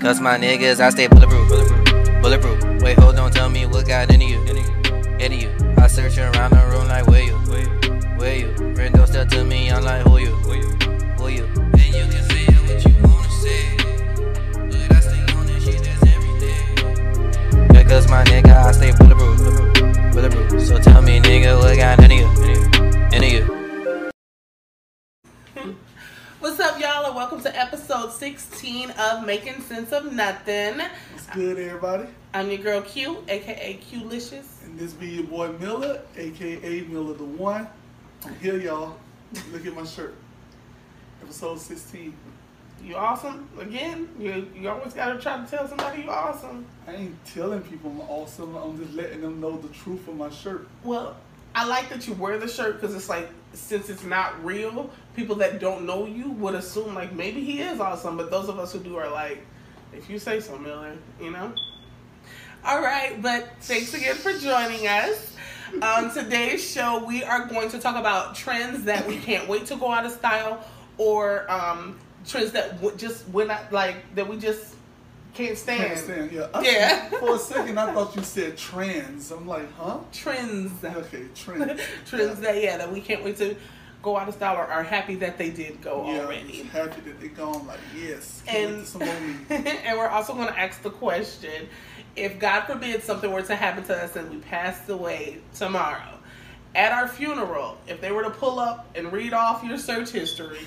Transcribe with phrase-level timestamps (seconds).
[0.00, 1.48] Cause my niggas, I stay bulletproof.
[1.48, 2.22] Bulletproof.
[2.22, 2.82] Bulletproof.
[2.82, 4.40] Wait, hold on, tell me what got into you.
[5.18, 5.50] Into you.
[5.78, 7.34] I search around the room like, where you?
[8.18, 8.54] Where you?
[8.74, 10.26] Friend don't step to me, I'm like, who you?
[10.36, 10.54] Who
[11.28, 11.44] you?
[11.44, 13.76] And you can say what you wanna say.
[14.68, 17.74] But I stay on this shit, that's everything.
[17.74, 20.12] Yeah, cause my nigga, I stay bulletproof.
[20.12, 20.62] Bulletproof.
[20.62, 22.28] So tell me, nigga, what got into you?
[23.12, 23.55] Into you.
[26.46, 30.78] What's up, y'all, and welcome to episode 16 of Making Sense of Nothing.
[30.78, 32.06] What's good, everybody?
[32.32, 34.60] I'm your girl Q, aka Q-licious.
[34.62, 37.66] And this be your boy Miller, aka Miller the One.
[38.24, 38.96] I'm here, y'all.
[39.50, 40.14] Look at my shirt.
[41.20, 42.14] Episode 16.
[42.80, 43.48] You awesome?
[43.58, 46.64] Again, you you always gotta try to tell somebody you awesome.
[46.86, 48.54] I ain't telling people I'm awesome.
[48.54, 50.68] I'm just letting them know the truth of my shirt.
[50.84, 51.16] Well,
[51.56, 55.36] I like that you wear the shirt because it's like since it's not real, people
[55.36, 58.72] that don't know you would assume like maybe he is awesome, but those of us
[58.72, 59.44] who do are like,
[59.92, 61.52] if you say so, Miller, you know.
[62.64, 65.34] All right, but thanks again for joining us.
[65.82, 69.76] On today's show, we are going to talk about trends that we can't wait to
[69.76, 70.64] go out of style,
[70.96, 74.75] or um, trends that w- just we're not like that we just
[75.36, 75.82] can't stand.
[75.82, 76.46] Can't stand, yeah.
[76.54, 77.08] I- Yeah.
[77.10, 79.30] For a second, I thought you said trans.
[79.30, 79.98] I'm like, huh?
[80.12, 80.82] Trends.
[80.84, 81.80] Okay, trans.
[82.06, 83.56] trends that yeah that we can't wait to
[84.02, 86.62] go out of style or are happy that they did go Yeah, already.
[86.64, 87.66] Happy that they gone.
[87.66, 88.42] Like, yes.
[88.48, 89.02] And some
[89.50, 91.68] and we're also going to ask the question:
[92.14, 96.15] If God forbid something were to happen to us and we passed away tomorrow,
[96.76, 100.58] at our funeral, if they were to pull up and read off your search history,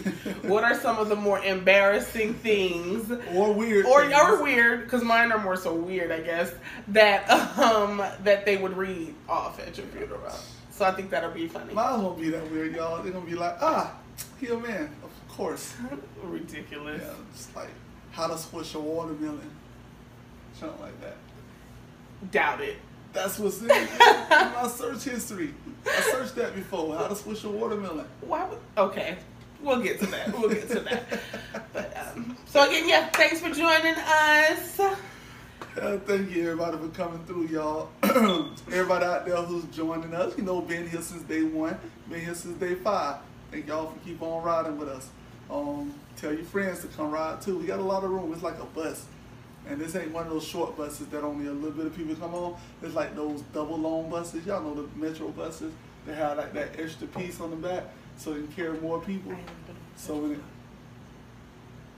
[0.42, 3.12] what are some of the more embarrassing things?
[3.34, 3.86] Or weird.
[3.86, 4.14] Or, things.
[4.20, 6.52] or weird, because mine are more so weird, I guess.
[6.90, 10.34] That um that they would read off at your funeral.
[10.72, 11.74] So I think that'll be funny.
[11.74, 13.02] Mine won't be that weird, y'all.
[13.04, 13.96] They're gonna be like, ah,
[14.40, 14.90] he a man.
[15.04, 15.76] Of course.
[16.24, 17.02] Ridiculous.
[17.02, 17.70] Yeah, just like
[18.12, 19.52] how to squish a watermelon.
[20.54, 21.18] Something like that.
[22.32, 22.78] Doubt it.
[23.20, 23.88] That's what's in, in
[24.30, 25.54] my search history.
[25.86, 26.96] I searched that before.
[26.96, 28.06] How to squish a watermelon.
[28.22, 28.60] Why would?
[28.78, 29.18] Okay,
[29.62, 30.32] we'll get to that.
[30.32, 31.04] We'll get to that.
[31.74, 33.10] But um, so again, yeah.
[33.10, 34.80] Thanks for joining us.
[34.80, 37.90] Uh, thank you everybody for coming through, y'all.
[38.04, 41.78] everybody out there who's joining us, you know, been here since day one,
[42.10, 43.18] been here since day five.
[43.52, 45.10] Thank y'all for keep on riding with us.
[45.52, 47.58] Um, tell your friends to come ride too.
[47.58, 48.32] We got a lot of room.
[48.32, 49.06] It's like a bus.
[49.68, 52.16] And this ain't one of those short buses that only a little bit of people
[52.16, 52.58] come on.
[52.82, 54.46] It's like those double long buses.
[54.46, 55.74] Y'all know the metro buses.
[56.06, 57.84] They have like that extra piece on the back
[58.18, 59.34] so they can carry more people.
[59.96, 60.40] So when it,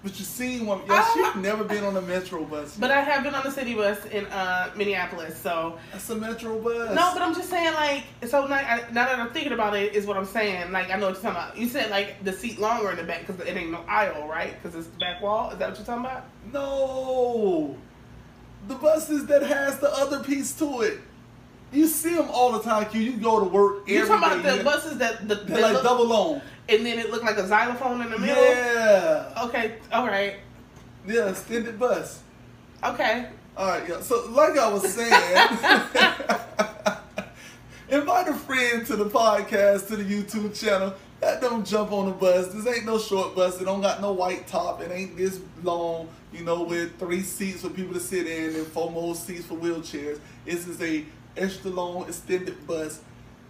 [0.03, 1.31] but you seen one, y'all, Ah.
[1.35, 2.75] she never been on a metro bus.
[2.77, 6.57] But I have been on the city bus in uh, Minneapolis, so That's a metro
[6.59, 6.95] bus.
[6.95, 7.11] no.
[7.13, 10.05] But I'm just saying, like, so now, I, now that I'm thinking about it, is
[10.07, 10.71] what I'm saying.
[10.71, 11.57] Like, I know what you're talking about.
[11.57, 14.55] You said like the seat longer in the back because it ain't no aisle, right?
[14.61, 15.51] Because it's the back wall.
[15.51, 16.23] Is that what you're talking about?
[16.51, 17.75] No,
[18.67, 20.99] the buses that has the other piece to it.
[21.73, 22.85] You see them all the time.
[22.89, 22.99] Q.
[22.99, 25.83] You go to work every You talking about the buses that the They're like look-
[25.83, 26.41] double long.
[26.71, 28.35] And then it looked like a xylophone in the middle.
[28.43, 29.75] Yeah, Okay.
[29.91, 30.35] All right.
[31.07, 32.21] yeah, extended bus.
[32.83, 33.27] Okay.
[33.57, 33.99] All right, yeah.
[34.01, 35.11] So, like I was saying,
[37.89, 40.93] invite a friend to the podcast, to the YouTube channel.
[41.19, 42.47] That don't jump on the bus.
[42.47, 43.61] This ain't no short bus.
[43.61, 44.81] It don't got no white top.
[44.81, 48.65] It ain't this long, you know, with three seats for people to sit in and
[48.67, 50.19] four more seats for wheelchairs.
[50.45, 51.05] This is a
[51.37, 53.01] extra long extended bus,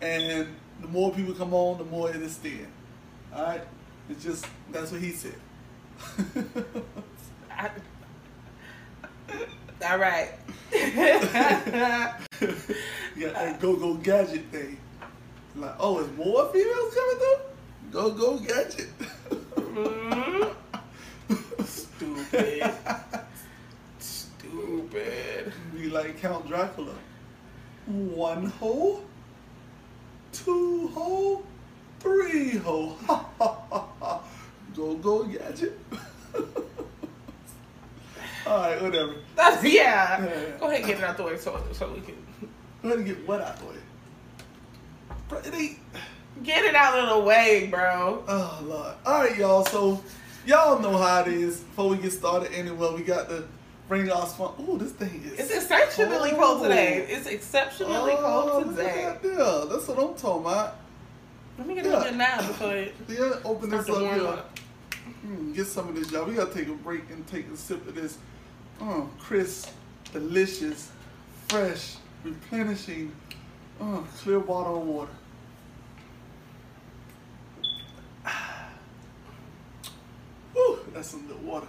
[0.01, 0.47] and
[0.81, 2.67] the more people come on, the more it extend.
[3.33, 3.61] All right,
[4.09, 5.35] it's just that's what he said.
[7.51, 7.69] I,
[9.89, 10.29] all right.
[10.73, 12.17] yeah,
[13.17, 14.77] that go go gadget thing.
[15.55, 17.39] Like, oh, is more females coming through?
[17.91, 18.89] Go go gadget.
[19.55, 20.55] Mm.
[21.65, 22.73] Stupid.
[23.99, 25.53] Stupid.
[25.73, 26.95] Be like Count Dracula.
[27.85, 29.03] One hole,
[30.31, 31.43] two hole,
[32.01, 32.97] three hole.
[33.07, 34.21] Ha ha ha ha.
[34.75, 35.77] Go go gadget.
[38.47, 39.15] All right, whatever.
[39.35, 40.23] That's yeah.
[40.25, 40.57] Yeah.
[40.59, 42.15] Go ahead and get it out the way so so we can
[42.81, 43.75] Go ahead and get what out the way.
[45.29, 45.77] Bro, it ain't.
[46.43, 48.23] get it out of the way, bro.
[48.27, 48.95] Oh Lord.
[49.05, 50.03] Alright y'all, so
[50.45, 51.59] y'all know how it is.
[51.59, 53.43] Before we get started anyway, we got to
[53.87, 54.53] bring y'all fun.
[54.67, 57.05] Ooh, this thing is It's exceptionally cold today.
[57.07, 57.13] Oh.
[57.15, 59.15] It's exceptionally Oh, cold today.
[59.21, 59.65] there.
[59.67, 60.77] That's what I'm talking about.
[61.57, 61.99] Let me get Yeah.
[61.99, 64.59] a bit now before it Yeah, open this up up.
[65.25, 66.25] Mm, get some of this, y'all.
[66.25, 68.17] We gotta take a break and take a sip of this.
[68.79, 69.69] Uh, crisp,
[70.11, 70.91] delicious,
[71.47, 73.11] fresh, replenishing,
[73.79, 75.11] uh, clear bottle of water.
[80.53, 81.67] Whew, that's some good water.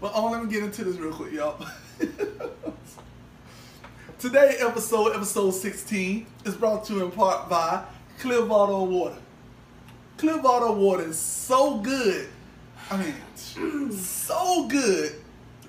[0.00, 1.64] But oh, let me get into this real quick, y'all.
[4.20, 7.82] Today episode, episode 16, is brought to you in part by
[8.18, 9.16] Clear Bottle of Water.
[10.18, 12.28] Clear Bottle of Water is so good.
[12.90, 15.14] I mean, so good.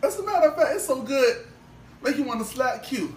[0.03, 1.45] As a matter of fact, it's so good,
[2.03, 3.15] make you want to slap Q.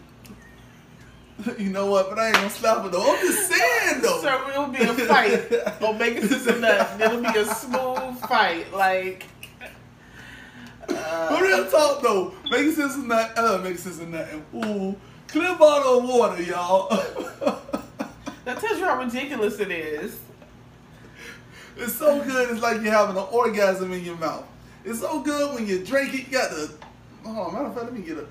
[1.59, 2.11] you know what?
[2.11, 3.03] But I ain't gonna slap her though.
[3.03, 4.23] I'm just saying though.
[4.23, 5.51] So it'll be a fight.
[5.99, 7.01] make it some nut.
[7.01, 8.73] It'll be a smooth fight.
[8.73, 9.25] Like
[10.87, 13.45] But real talk though, making sense of nothing.
[13.45, 14.45] Uh, making sense of nothing.
[14.55, 14.97] Ooh,
[15.35, 16.89] clear bottle of water, y'all.
[18.45, 20.21] that tells you how ridiculous it is.
[21.77, 22.51] it's so good.
[22.51, 24.47] It's like you're having an orgasm in your mouth.
[24.85, 26.29] It's so good when you drink it.
[26.29, 26.73] You got the.
[27.25, 28.27] Oh, matter of fact, let me get a.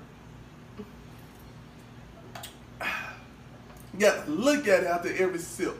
[3.92, 5.76] You got to look at it after every sip.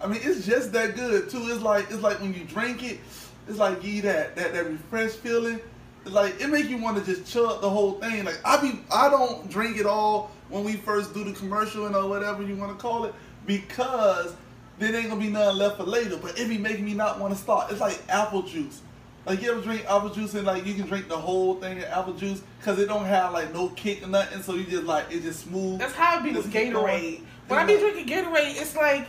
[0.00, 1.42] I mean, it's just that good too.
[1.42, 3.00] It's like it's like when you drink it,
[3.46, 5.60] it's like you that that that refresh feeling.
[6.10, 8.24] Like it make you want to just chug the whole thing.
[8.24, 11.94] Like I be I don't drink it all when we first do the commercial and
[11.94, 13.14] or whatever you want to call it
[13.46, 14.34] because
[14.78, 16.16] there ain't gonna be nothing left for later.
[16.16, 17.70] But it be making me not want to start.
[17.70, 18.80] It's like apple juice.
[19.26, 21.84] Like you ever drink apple juice and like you can drink the whole thing of
[21.84, 24.42] apple juice because it don't have like no kick or nothing.
[24.42, 25.78] So you just like it's just smooth.
[25.78, 26.52] That's how it be with.
[26.52, 27.22] Gatorade.
[27.48, 29.06] When I be drinking Gatorade, it's like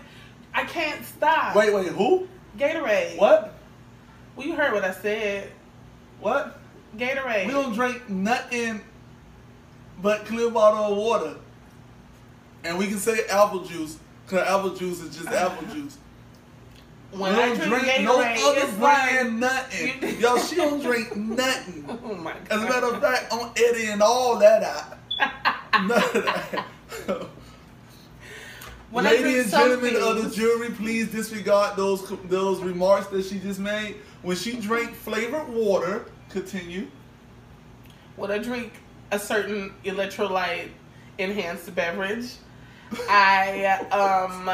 [0.53, 1.55] I can't stop.
[1.55, 2.27] Wait, wait, who?
[2.57, 3.17] Gatorade.
[3.17, 3.53] What?
[4.35, 5.51] Well, you heard what I said.
[6.19, 6.58] What?
[6.97, 7.47] Gatorade.
[7.47, 8.81] We don't drink nothing
[10.01, 11.35] but clear bottle of water.
[12.63, 15.97] And we can say apple juice, because apple juice is just apple juice.
[17.11, 20.19] when we I don't drink, Gatorade, no other brand like, nothing.
[20.19, 21.85] Yo, she don't drink nothing.
[21.87, 22.47] Oh my god.
[22.51, 24.97] As a matter of fact, I'm editing all that out.
[25.73, 26.65] None of that.
[28.91, 33.59] When Ladies and gentlemen of the jury, please disregard those those remarks that she just
[33.59, 33.97] made.
[34.23, 36.87] When she drank flavored water, continue.
[38.15, 38.73] when I drink
[39.11, 40.69] a certain electrolyte
[41.17, 42.33] enhanced beverage,
[43.09, 44.45] I um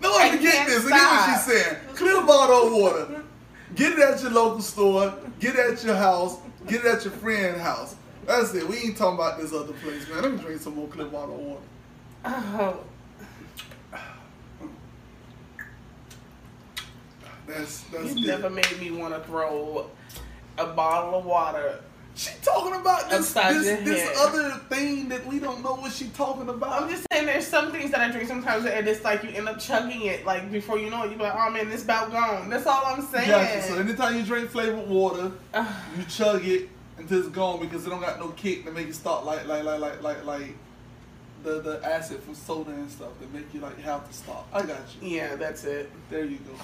[0.00, 0.84] No, I I can get this.
[0.84, 1.46] Look at what stop.
[1.46, 1.76] she's saying.
[1.94, 3.22] Clear bottle of water.
[3.74, 5.14] Get it at your local store.
[5.40, 6.38] Get it at your house.
[6.66, 7.96] Get it at your friend's house.
[8.26, 8.66] That's it.
[8.68, 10.22] We ain't talking about this other place, man.
[10.22, 11.62] Let me drink some more clear bottle of water.
[12.24, 12.80] oh,
[17.46, 19.88] That's that's you never made me want to throw
[20.58, 21.80] a bottle of water.
[22.14, 26.48] She talking about this this, this other thing that we don't know what she talking
[26.48, 26.82] about.
[26.82, 29.46] I'm just saying, there's some things that I drink sometimes, and it's like you end
[29.50, 30.24] up chugging it.
[30.24, 32.86] Like before you know it, you be like, "Oh man, this about gone." That's all
[32.86, 33.28] I'm saying.
[33.28, 33.62] Gotcha.
[33.64, 35.30] So anytime you drink flavored water,
[35.98, 38.94] you chug it until it's gone because it don't got no kick to make you
[38.94, 40.54] start like like like like like like
[41.42, 44.48] the the acid from soda and stuff that make you like have to stop.
[44.54, 45.08] I got you.
[45.16, 45.90] yeah, that's it.
[46.08, 46.54] There you go.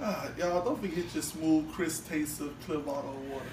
[0.00, 3.46] Ah, y'all don't forget your smooth, crisp taste of clear bottle water.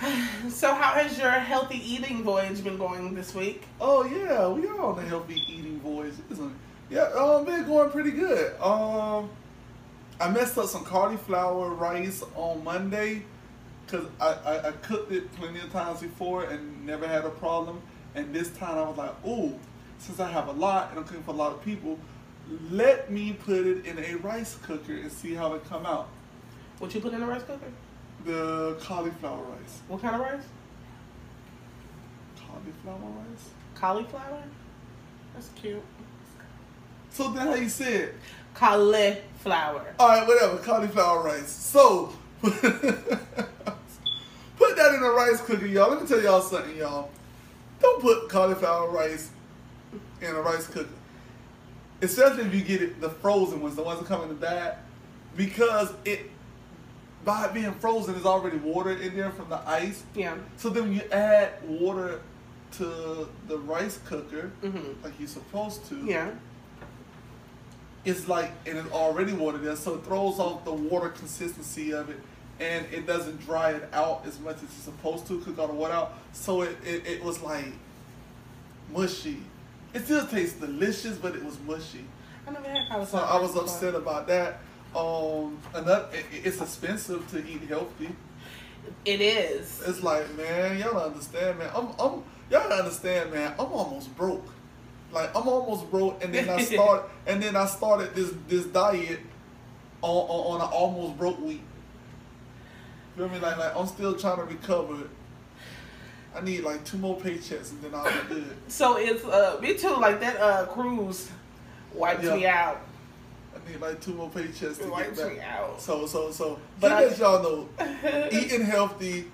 [0.48, 3.64] So, how has your healthy eating voyage been going this week?
[3.80, 6.56] Oh yeah, we are on the healthy eating voyage, isn't it?
[6.90, 8.60] Yeah, um, been going pretty good.
[8.60, 9.30] Um,
[10.20, 13.24] I messed up some cauliflower rice on Monday
[13.84, 17.80] because I, I, I cooked it plenty of times before and never had a problem.
[18.14, 19.58] And this time I was like, ooh,
[19.98, 21.98] since I have a lot and I'm cooking for a lot of people,
[22.70, 26.08] let me put it in a rice cooker and see how it come out.
[26.78, 27.70] What you put in the rice cooker?
[28.24, 29.80] The cauliflower rice.
[29.88, 30.42] What kind of rice?
[32.36, 33.50] Cauliflower rice?
[33.74, 34.42] Cauliflower.
[35.34, 35.82] That's cute.
[37.10, 38.14] So then how you say it?
[38.54, 39.94] Cauliflower.
[39.98, 40.58] All right, whatever.
[40.58, 41.50] Cauliflower rice.
[41.50, 43.18] So put that
[44.94, 45.90] in a rice cooker, y'all.
[45.90, 47.10] Let me tell y'all something, y'all.
[47.80, 49.30] Don't put cauliflower rice
[50.20, 50.88] in a rice cooker,
[52.02, 54.74] especially if you get it the frozen ones, the ones that come in the bag,
[55.36, 56.30] because it
[57.24, 60.02] by it being frozen, there's already water in there from the ice.
[60.14, 60.34] Yeah.
[60.56, 62.20] So then when you add water
[62.72, 65.02] to the rice cooker, Mhm.
[65.04, 66.30] like you're supposed to, Yeah.
[68.04, 72.10] it's like and it's already water there, so it throws off the water consistency of
[72.10, 72.18] it,
[72.58, 75.38] and it doesn't dry it out as much as it's supposed to.
[75.40, 77.72] Cook all the water out, so it, it, it was like
[78.92, 79.38] mushy.
[79.94, 82.04] It still tastes delicious, but it was mushy.
[82.46, 83.26] I never had cauliflower.
[83.26, 83.34] So.
[83.34, 83.64] I was before.
[83.64, 84.60] upset about that.
[84.94, 88.10] Um, another, it, it's expensive to eat healthy.
[89.04, 89.82] It is.
[89.86, 91.70] It's like, man, y'all don't understand, man.
[91.74, 93.52] I'm, I'm, y'all don't understand, man.
[93.58, 94.46] I'm almost broke.
[95.12, 99.20] Like, I'm almost broke, and then I start, and then I started this this diet
[100.00, 101.62] on on, on an almost broke week.
[103.16, 103.38] You feel me?
[103.38, 105.08] Like, like I'm still trying to recover.
[106.34, 108.56] I need like two more paychecks, and then I'll be good.
[108.68, 109.94] So it's uh me too.
[109.96, 111.30] Like that uh cruise
[111.94, 112.34] wiped Yeah.
[112.36, 112.80] me out.
[113.54, 115.32] I need like two more paychecks to It get wipes back.
[115.34, 115.80] me out.
[115.80, 116.58] So so so.
[116.80, 117.68] But I- let y'all know,
[118.32, 119.26] eating healthy.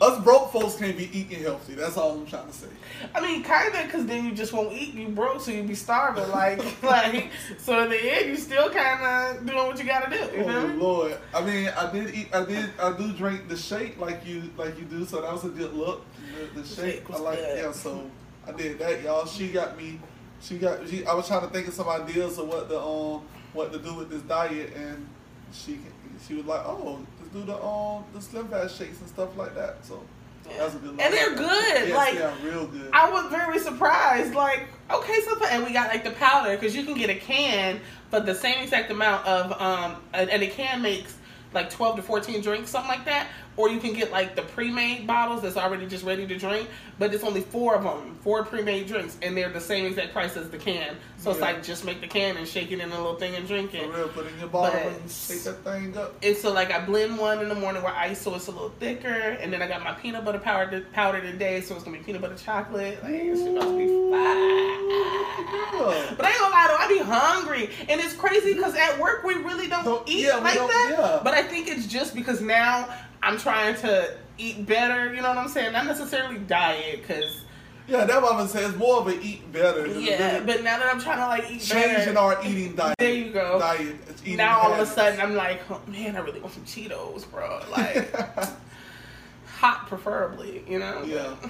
[0.00, 1.74] Us broke folks can't be eating healthy.
[1.74, 2.68] That's all I'm trying to say.
[3.14, 4.94] I mean, kind of, because then you just won't eat.
[4.94, 6.26] You broke, so you be starving.
[6.30, 7.28] Like, like.
[7.58, 10.38] So in the end, you still kind of doing what you gotta do.
[10.38, 10.74] You Oh me?
[10.74, 11.18] Lord!
[11.34, 12.28] I mean, I did eat.
[12.32, 12.70] I did.
[12.80, 15.04] I do drink the shake like you like you do.
[15.04, 16.02] So that was a good look.
[16.54, 17.02] The, the shake.
[17.10, 17.38] I like.
[17.38, 17.58] good.
[17.58, 17.72] Yeah.
[17.72, 18.10] So
[18.46, 19.26] I did that, y'all.
[19.26, 20.00] She got me.
[20.40, 20.88] She got.
[20.88, 23.78] She, I was trying to think of some ideas of what the um what to
[23.78, 25.06] do with this diet, and
[25.52, 25.78] she
[26.26, 29.84] she was like, oh, do the um the slim fast shakes and stuff like that.
[29.84, 30.02] So
[30.48, 30.90] that was a good.
[30.92, 31.00] look.
[31.00, 32.90] And they're good, Yes, like- yeah, real good.
[32.92, 34.34] I was very surprised.
[34.34, 37.80] Like, okay, so and we got like the powder because you can get a can
[38.10, 41.16] for the same exact amount of um, and, and a can makes
[41.54, 43.28] like twelve to fourteen drinks, something like that.
[43.56, 47.12] Or you can get like the pre-made bottles that's already just ready to drink, but
[47.12, 50.48] it's only four of them, four pre-made drinks, and they're the same exact price as
[50.48, 50.96] the can.
[51.18, 53.46] So it's like just make the can and shake it in a little thing and
[53.46, 56.14] drink it For real, put it in your bottle and shake that thing up.
[56.22, 58.70] And so like I blend one in the morning with ice so it's a little
[58.80, 62.04] thicker, and then I got my peanut butter powder powder today, so it's gonna be
[62.04, 63.02] peanut butter chocolate.
[63.02, 63.84] Like it's about to be.
[63.84, 63.90] Yeah.
[66.16, 69.24] But I ain't gonna lie though, I be hungry, and it's crazy because at work
[69.24, 70.94] we really don't, Don't- eat yeah, like don't- that.
[70.98, 71.20] yeah.
[71.22, 72.88] But I think it's just because now
[73.22, 75.14] I'm trying to eat better.
[75.14, 75.72] You know what I'm saying?
[75.72, 77.42] Not necessarily diet, because
[77.86, 78.70] Yeah, that what I'm saying.
[78.70, 79.86] It's more of a eat better.
[79.86, 80.40] yeah.
[80.40, 82.96] But now that I'm trying to like eat changing better, our eating diet.
[82.98, 83.58] There you go.
[83.58, 83.96] Diet.
[84.08, 86.64] It's eating now all of a sudden I'm like, oh, man, I really want some
[86.64, 87.60] Cheetos, bro.
[87.70, 88.14] Like
[89.46, 90.64] hot, preferably.
[90.68, 91.02] You know?
[91.04, 91.34] yeah.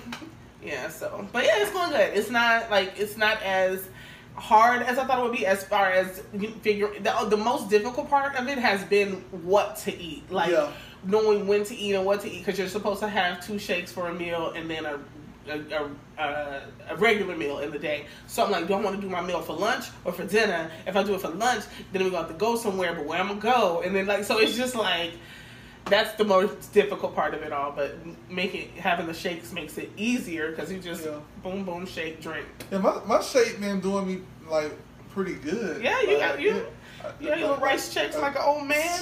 [0.63, 2.15] Yeah, so but yeah, it's going good.
[2.15, 3.89] It's not like it's not as
[4.35, 6.23] hard as I thought it would be as far as
[6.61, 10.31] figure the, the most difficult part of it has been what to eat.
[10.31, 10.71] Like Yeah.
[11.05, 13.93] Knowing when to eat and what to eat because you're supposed to have two shakes
[13.93, 14.99] for a meal and then a
[15.49, 18.07] a, a, a, regular meal in the day.
[18.27, 20.71] So I'm like, do I want to do my meal for lunch or for dinner?
[20.87, 23.05] If I do it for lunch, then we're going to have to go somewhere, but
[23.05, 23.83] where am I'm going to go?
[23.83, 25.13] And then, like, so it's just like,
[25.87, 27.73] that's the most difficult part of it all.
[27.73, 27.97] But
[28.31, 31.19] making having the shakes makes it easier because you just Yeah.
[31.43, 32.47] boom, boom, shake, drink.
[32.71, 34.73] Yeah, my, my shape man doing me like
[35.11, 35.83] pretty good.
[35.83, 36.67] Yeah, you Like, got you.
[37.03, 39.01] I- Yeah, you little rice checks like an old man.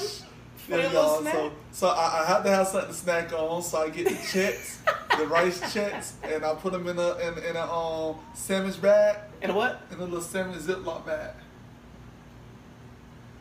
[0.68, 3.88] Yeah, y'all, so so I, I have to have something to snack on, so I
[3.90, 4.80] get the chips,
[5.16, 9.16] the rice chips, and I put them in a in, in a um sandwich bag,
[9.40, 9.80] And what?
[9.90, 11.30] in a little sandwich Ziploc bag.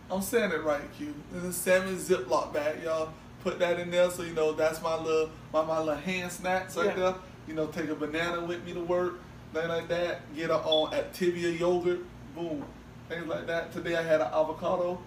[0.10, 1.14] I'm saying it right, Q.
[1.34, 3.10] In a sandwich Ziploc bag, y'all.
[3.44, 6.76] Put that in there, so you know that's my little my, my little hand snacks
[6.78, 6.96] right Yeah.
[6.96, 7.16] there.
[7.48, 9.20] You know, take a banana with me to work,
[9.54, 10.34] thing like that.
[10.36, 12.00] Get a on Activia yogurt,
[12.36, 12.66] boom,
[13.10, 13.72] things like that.
[13.72, 15.00] Today I had an avocado.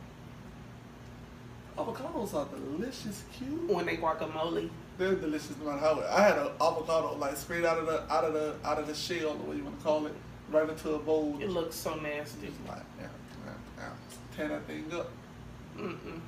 [1.81, 3.71] Avocados are delicious, cute.
[3.71, 4.69] When they guacamole.
[4.99, 6.03] They're delicious no matter how.
[6.11, 8.95] I had an avocado like straight out of the out of the out of the
[8.95, 10.13] shell, the way you want to call it,
[10.51, 11.39] right into a bowl.
[11.41, 12.49] It looks so nasty.
[12.49, 13.07] Just like, yeah,
[13.47, 14.37] yeah, yeah.
[14.37, 15.11] Tear that thing up.
[15.79, 16.21] Mm-mm.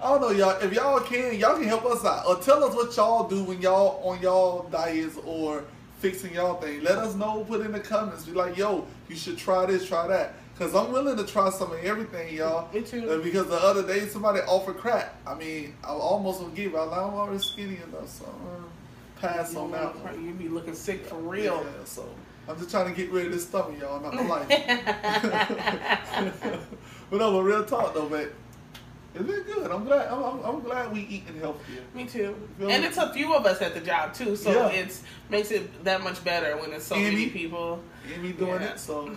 [0.00, 0.58] I don't know, y'all.
[0.62, 3.60] If y'all can, y'all can help us out, or tell us what y'all do when
[3.60, 5.64] y'all on y'all diets or
[5.98, 6.82] fixing y'all thing.
[6.82, 7.44] Let us know.
[7.44, 8.24] Put in the comments.
[8.24, 10.34] Be like, yo, you should try this, try that.
[10.58, 12.68] Cause I'm willing to try some of everything, y'all.
[12.74, 13.08] Me too.
[13.08, 15.14] Uh, Because the other day somebody offered crack.
[15.24, 16.74] I mean, I almost gonna give.
[16.74, 16.76] it.
[16.76, 18.64] Like, I'm already skinny enough, so I'm gonna
[19.36, 20.24] pass on that one.
[20.24, 21.64] You be looking sick for real.
[21.64, 22.08] Yeah, so
[22.48, 24.48] I'm just trying to get rid of this stomach, y'all, not my life.
[27.10, 28.28] but no, but real talk though, man.
[29.14, 29.70] it's been good.
[29.70, 30.08] I'm glad.
[30.08, 31.82] I'm, I'm, I'm glad we eating healthier.
[31.94, 32.34] Me too.
[32.58, 32.88] Feel And me?
[32.88, 34.70] it's a few of us at the job too, so Yeah.
[34.80, 37.80] it's makes it that much better when it's so many people.
[38.12, 38.70] Amy doing Yeah.
[38.72, 39.08] it, so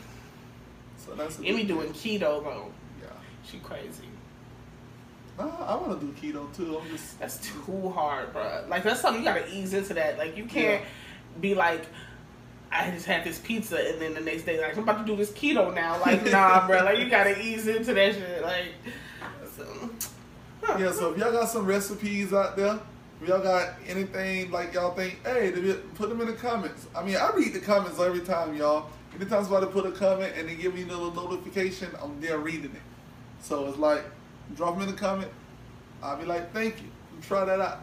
[1.11, 2.71] so that's doing keto though.
[3.01, 3.07] Yeah,
[3.45, 4.03] She crazy.
[5.37, 6.79] nah, I want to do keto too.
[6.79, 8.65] I'm just That's too hard, bro.
[8.69, 10.17] Like that's something you gotta ease into that.
[10.17, 10.83] Like you can't
[11.41, 11.85] be like,
[12.71, 15.17] I just had this pizza and then the next day like I'm about to do
[15.17, 15.99] this keto now.
[15.99, 16.83] Like nah, bro.
[16.83, 18.41] Like you gotta ease into that shit.
[18.41, 18.73] Like,
[19.57, 19.89] so,
[20.63, 20.77] huh.
[20.79, 20.91] yeah.
[20.91, 22.79] So if y'all got some recipes out there,
[23.21, 25.51] if y'all got anything like y'all think, hey,
[25.95, 26.87] put them in the comments.
[26.95, 28.89] I mean, I read the comments every time, y'all.
[29.15, 32.71] Anytime somebody put a comment and they give me a little notification, I'm there reading
[32.71, 32.81] it.
[33.41, 34.03] So it's like,
[34.55, 35.31] drop them in the comment.
[36.01, 36.87] I'll be like, thank you.
[37.21, 37.81] Try that out.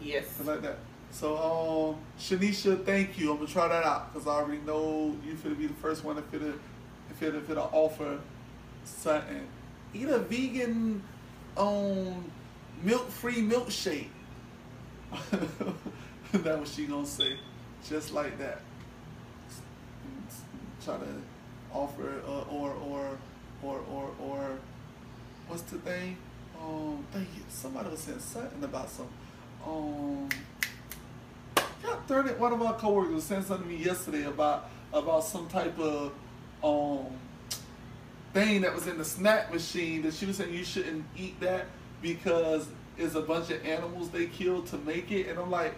[0.00, 0.26] yes.
[0.28, 0.78] Something like that.
[1.10, 3.30] So, um, Shanisha, thank you.
[3.30, 6.18] I'm gonna try that out because I already know you' gonna be the first one
[6.18, 6.42] if it
[7.10, 8.18] if it if it'll offer
[8.84, 9.46] something.
[9.94, 11.02] Eat a vegan,
[11.56, 12.30] um,
[12.82, 14.08] milk-free milkshake.
[16.32, 17.38] that what she gonna say,
[17.88, 18.60] just like that.
[20.86, 21.22] Try to
[21.74, 23.18] offer uh, or or
[23.60, 24.58] or or or
[25.48, 26.16] what's the thing?
[26.62, 27.42] Um, thank you.
[27.48, 29.08] somebody was saying something about some.
[29.66, 30.28] Um,
[31.82, 32.34] got thirty.
[32.34, 36.12] One of my coworkers was saying something to me yesterday about about some type of
[36.62, 37.06] um
[38.32, 41.66] thing that was in the snack machine that she was saying you shouldn't eat that
[42.00, 45.74] because it's a bunch of animals they killed to make it, and I'm like,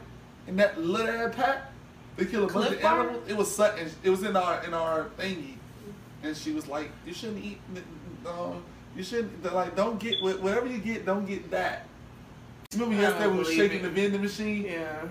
[0.47, 1.73] in that little pack,
[2.19, 3.01] they kill a bunch of Bar?
[3.01, 3.29] animals.
[3.29, 3.89] It was something.
[4.03, 5.55] It was in our in our thingy,
[6.23, 7.61] and she was like, you shouldn't eat.
[8.27, 8.63] Um,
[8.97, 11.07] you shouldn't like don't get whatever you get.
[11.07, 11.87] Don't get that.
[12.75, 13.83] Remember yesterday we were shaking it.
[13.83, 14.65] the vending machine.
[14.65, 15.05] Yeah.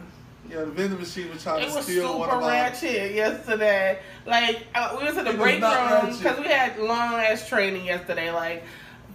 [0.50, 2.50] Yeah, the vending machine was trying It to was steal one super of our.
[2.50, 4.00] ratchet yesterday.
[4.26, 7.86] Like uh, we was in the It break room because we had long ass training
[7.86, 8.32] yesterday.
[8.32, 8.64] Like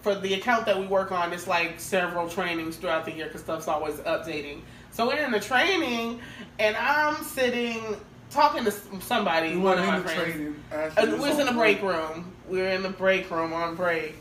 [0.03, 3.41] for the account that we work on, it's like several trainings throughout the year because
[3.43, 4.61] stuff's always updating.
[4.93, 6.21] So we're in the training,
[6.59, 7.97] and I'm sitting
[8.31, 8.71] talking to
[9.01, 9.53] somebody.
[9.53, 10.35] We one of my in the friends.
[10.35, 10.65] training.
[10.71, 12.31] Uh, we was on in the break room.
[12.47, 14.17] We were in the break room on break,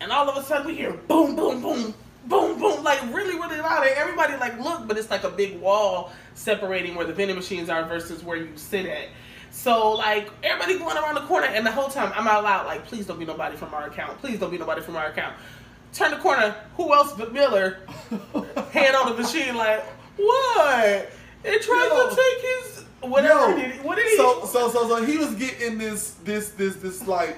[0.00, 1.94] and all of a sudden we hear boom, boom, boom,
[2.26, 3.86] boom, boom, like really, really loud.
[3.86, 7.68] And everybody like look, but it's like a big wall separating where the vending machines
[7.68, 9.06] are versus where you sit at.
[9.52, 12.84] So like everybody going around the corner, and the whole time I'm out loud like,
[12.84, 14.18] please don't be nobody from our account.
[14.18, 15.36] Please don't be nobody from our account.
[15.92, 16.54] Turn the corner.
[16.76, 17.78] Who else but Miller?
[18.72, 19.84] Hand on the machine like
[20.16, 21.10] what?
[21.44, 23.50] It tried to take his whatever.
[23.50, 24.16] Yo, did what did he?
[24.16, 27.36] so, so so so he was getting this this this this like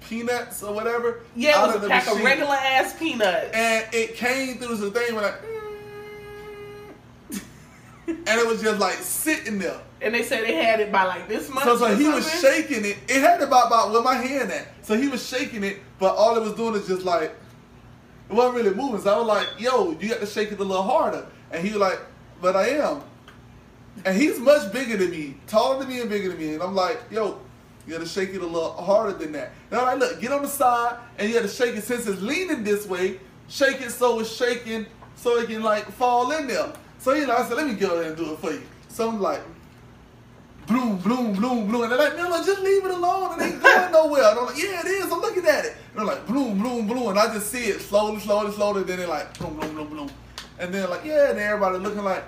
[0.00, 1.20] peanuts or whatever.
[1.34, 3.50] Yeah, out it was a pack of regular ass peanuts.
[3.54, 5.42] and it came through the thing when like,
[7.30, 7.42] mm.
[8.06, 9.80] and it was just like sitting there.
[10.00, 11.64] And they said they had it by like this much.
[11.64, 12.98] So, so he was shaking it.
[13.08, 14.68] It had about about where my hand at.
[14.84, 17.34] So he was shaking it, but all it was doing is just like
[18.32, 19.00] it wasn't really moving.
[19.00, 21.72] So I was like, "Yo, you got to shake it a little harder." And he
[21.72, 22.00] was like,
[22.40, 23.02] "But I am."
[24.06, 26.54] And he's much bigger than me, taller than me and bigger than me.
[26.54, 27.38] And I'm like, "Yo,
[27.86, 30.32] you got to shake it a little harder than that." And I'm like, "Look, get
[30.32, 33.20] on the side, and you got to shake it since it's leaning this way.
[33.48, 37.36] Shake it so it's shaking, so it can like fall in there." So you know,
[37.36, 39.42] I said, "Let me go there and do it for you." So I'm like
[40.72, 41.82] bloom, bloom, bloom, bloom.
[41.82, 43.40] And they're like, Miller, just leave it alone.
[43.40, 44.30] It ain't going nowhere.
[44.30, 45.04] And I'm like, yeah, it is.
[45.04, 45.76] I'm looking at it.
[45.90, 47.08] And they're like, bloom, bloom, bloom.
[47.08, 48.82] And I just see it slowly, slowly, slowly.
[48.84, 50.10] Then they're like, bloom, bloom, bloom, bloom.
[50.58, 52.24] And then like, yeah, and everybody looking like,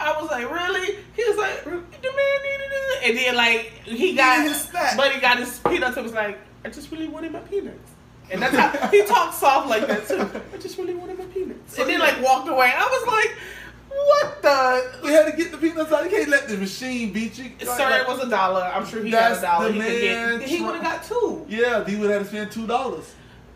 [0.00, 0.96] I was like, really?
[1.14, 3.08] He was like, the man needed it.
[3.08, 4.96] And then like he got his snack.
[4.96, 7.92] but he got his peanuts and was like, I just really wanted my peanuts.
[8.30, 10.28] And that's how he talked soft like that too.
[10.54, 11.74] I just really wanted my peanuts.
[11.74, 12.06] So and then yeah.
[12.06, 12.72] like walked away.
[12.74, 13.36] I was like,
[13.88, 16.04] what the we had to get the peanuts out.
[16.04, 17.44] You can't let the machine beat you.
[17.44, 18.62] Like- Sir, like- it was a dollar.
[18.62, 19.72] I'm sure he That's got a dollar.
[19.72, 20.48] the He man get.
[20.48, 21.44] He would have got two.
[21.48, 23.14] Yeah, he would have to spend two dollars.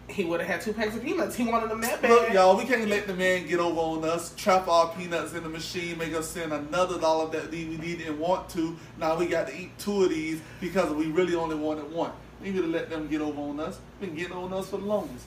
[0.09, 1.35] He would have had two packs of peanuts.
[1.35, 2.35] He wanted them that Look, bad.
[2.35, 5.49] y'all, we can't let the man get over on us, trap our peanuts in the
[5.49, 8.77] machine, make us send another dollar that we we didn't want to.
[8.99, 12.12] Now we got to eat two of these because we really only wanted one.
[12.42, 13.79] We need to let them get over on us.
[14.01, 15.25] Been getting on us for the longest.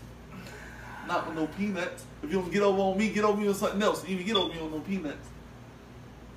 [1.08, 2.04] Not with no peanuts.
[2.26, 4.04] If you don't get over on me, get over me on something else.
[4.08, 5.28] Even get over me on no peanuts.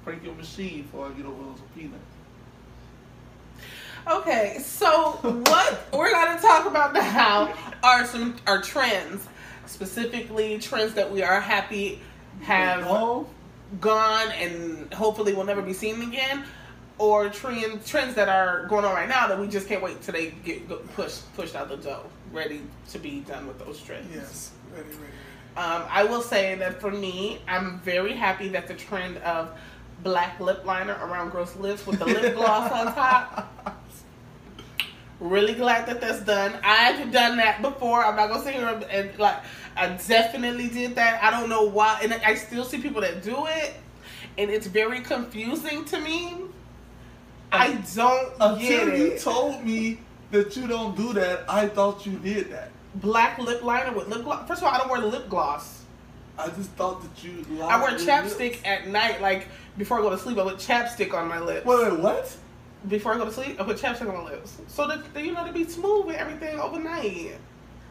[0.04, 2.02] Break your machine before I get over on some peanuts.
[4.06, 9.26] Okay, so what we're gonna talk about now are some are trends,
[9.66, 12.00] specifically trends that we are happy
[12.42, 13.26] have Oh,
[13.80, 16.44] gone and hopefully will never be seen again,
[16.96, 20.14] or trend, trends that are going on right now that we just can't wait till
[20.14, 24.08] they get pushed pushed out the door, ready to be done with those trends.
[24.14, 24.52] yes.
[24.74, 25.12] Ready, ready.
[25.58, 29.50] Um, I will say that for me, I'm very happy that the trend of
[30.04, 33.52] black lip liner around gross lips with the lip gloss on top.
[35.18, 36.54] Really glad that that's done.
[36.62, 38.04] I've done that before.
[38.04, 39.38] I'm not gonna sit here and, like
[39.76, 41.24] I definitely did that.
[41.24, 43.74] I don't know why, and I still see people that do it,
[44.38, 46.36] and it's very confusing to me.
[47.50, 49.98] I don't get Until you told me
[50.30, 52.70] that you don't do that, I thought you did that.
[53.00, 54.46] Black lip liner with lip gloss.
[54.48, 55.84] First of all, I don't wear lip gloss.
[56.38, 57.44] I just thought that you.
[57.62, 58.60] I wear chapstick lips.
[58.64, 60.38] at night, like before I go to sleep.
[60.38, 61.66] I put chapstick on my lips.
[61.66, 62.36] Wait, wait, what?
[62.86, 65.44] Before I go to sleep, I put chapstick on my lips, so that you know
[65.44, 67.36] to be smooth and everything overnight.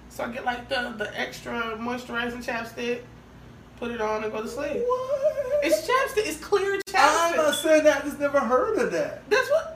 [0.09, 3.01] So I get like the the extra moisturizing chapstick,
[3.79, 4.83] put it on and go to sleep.
[4.85, 5.65] What?
[5.65, 6.27] It's chapstick.
[6.27, 7.31] It's clear chapstick.
[7.31, 8.01] I'm not saying that.
[8.01, 9.29] I just never heard of that.
[9.29, 9.73] That's what.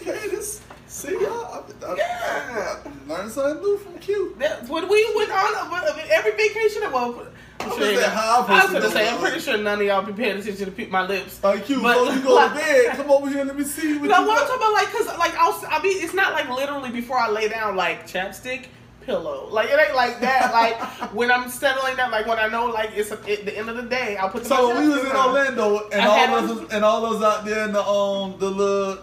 [0.00, 0.62] Okay, this.
[1.00, 1.64] See y'all.
[1.82, 2.76] I, I, Yeah.
[2.84, 4.36] I, I learned something new from Q.
[4.38, 5.70] That, when we went on
[6.10, 7.26] every vacation, well,
[7.60, 9.56] I'm I sure was you at how I'm was to gonna say, I'm pretty sure
[9.58, 11.42] none of y'all be paying attention to my lips.
[11.42, 13.44] Like Q, But- before you go to bed, come over here.
[13.44, 14.48] Let me see what No, you what I'm got.
[14.48, 17.48] talking about, like, cause like I'll, I mean, it's not like literally before I lay
[17.48, 18.66] down, like chapstick,
[19.02, 20.52] pillow, like it ain't like that.
[21.00, 23.76] like when I'm settling down, like when I know, like it's at the end of
[23.76, 24.44] the day, I'll put.
[24.46, 25.12] So we was in.
[25.16, 28.36] Orlando, and I all of us, and all of us out there in the um
[28.38, 28.98] the little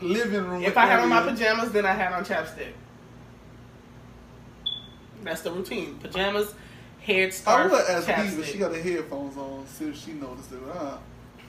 [0.00, 0.62] living room.
[0.64, 2.72] If I had on my pajamas, then I had on chapstick.
[5.22, 6.54] That's the routine: pajamas,
[7.06, 8.44] I scarf, would ask chapstick.
[8.44, 9.66] She got her headphones on.
[9.66, 10.58] See if she noticed it.
[10.72, 10.96] Huh?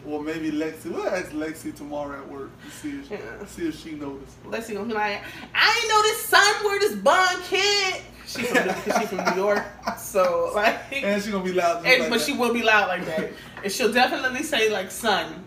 [0.06, 0.86] Or maybe Lexi.
[0.92, 3.46] We'll ask Lexi tomorrow at work to see if, Yeah.
[3.46, 4.44] see if she noticed.
[4.46, 5.22] Lexi gonna be like,
[5.54, 8.02] I ain't know this son where this bond kid.
[8.26, 9.64] She from New- she from New York,
[10.00, 11.86] so like, And she gonna be loud.
[11.86, 12.26] and, like but that.
[12.26, 13.32] she will be loud like that,
[13.64, 15.44] and she'll definitely say like son,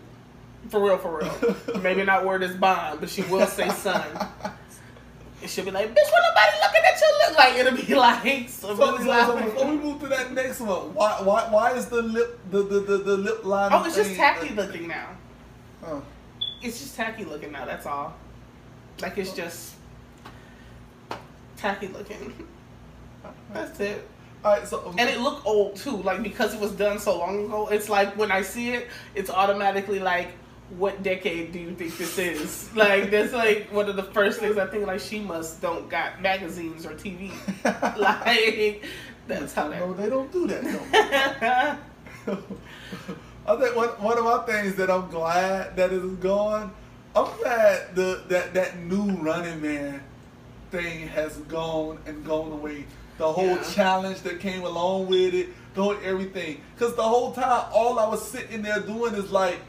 [0.69, 1.55] for real, for real.
[1.81, 4.05] Maybe not word is bond, but she will say son.
[5.41, 7.95] And she'll be like, bitch, when nobody looking at you look like it'll be
[8.35, 11.73] like so So, so, so before we move to that next one, why why why
[11.73, 13.71] is the lip the the the, the lip line?
[13.73, 15.09] Oh, it's just tacky looking now.
[15.83, 16.01] Huh.
[16.61, 17.65] It's just tacky looking now.
[17.65, 18.15] That's all.
[19.01, 19.75] Like it's just
[21.57, 22.33] tacky looking.
[23.53, 24.07] That's it.
[24.43, 27.17] All right, so um, And it looked old too, like because it was done so
[27.17, 27.67] long ago.
[27.67, 30.33] It's like when I see it, it's automatically like,
[30.69, 32.73] what decade do you think this is?
[32.75, 34.87] Like that's like one of the first things I think.
[34.87, 37.31] Like she must don't got magazines or TV.
[37.97, 38.83] like
[39.27, 40.63] that's how no, they don't do that.
[40.63, 41.77] No.
[43.47, 46.73] I think one one of my things that I'm glad that is gone.
[47.15, 50.01] I'm glad the that that new Running Man
[50.71, 52.85] thing has gone and gone away.
[53.17, 53.63] The whole Yeah.
[53.71, 56.59] challenge that came along with it, the whole everything.
[56.75, 59.59] Because the whole time, all I was sitting there doing is like,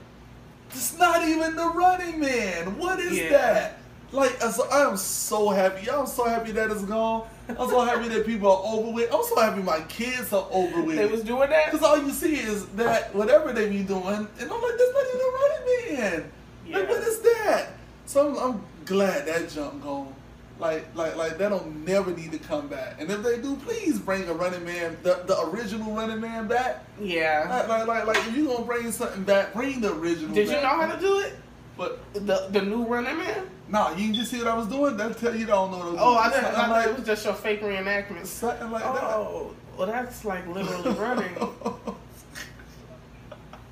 [0.70, 2.78] it's not even the Running Man.
[2.78, 3.30] What is Yeah.
[3.30, 3.78] that?
[4.12, 5.90] Like, so I am so happy.
[5.90, 7.26] I'm so happy that it's gone.
[7.48, 9.12] I'm so happy that people are over with.
[9.12, 10.96] I'm so happy my kids are over with.
[10.96, 11.70] they was doing that.
[11.72, 15.04] Because all you see is that whatever they be doing, and I'm like, that's not
[15.14, 16.32] even running man.
[16.66, 16.78] Yeah.
[16.78, 17.66] Like, what is that?
[18.06, 20.14] So I'm, I'm glad that jump gone.
[20.58, 22.96] Like, like, like that don't never need to come back.
[22.98, 26.82] And if they do, please bring a running man, the, the original running man back.
[27.00, 27.46] Yeah.
[27.48, 30.34] Like, like, like, like, if you gonna bring something back, bring the original.
[30.34, 31.34] Did you know how to do it?
[31.76, 33.50] But The the new Running Man?
[33.68, 34.96] nah, you just see what I was doing.
[34.96, 35.76] That tell you don't know.
[35.92, 36.44] What Oh, I was didn't.
[36.52, 36.56] doing.
[36.56, 38.16] I thought Something it was just your fake reenactment.
[38.16, 39.02] like, something like that.
[39.02, 41.34] Oh, well, that's like literally running.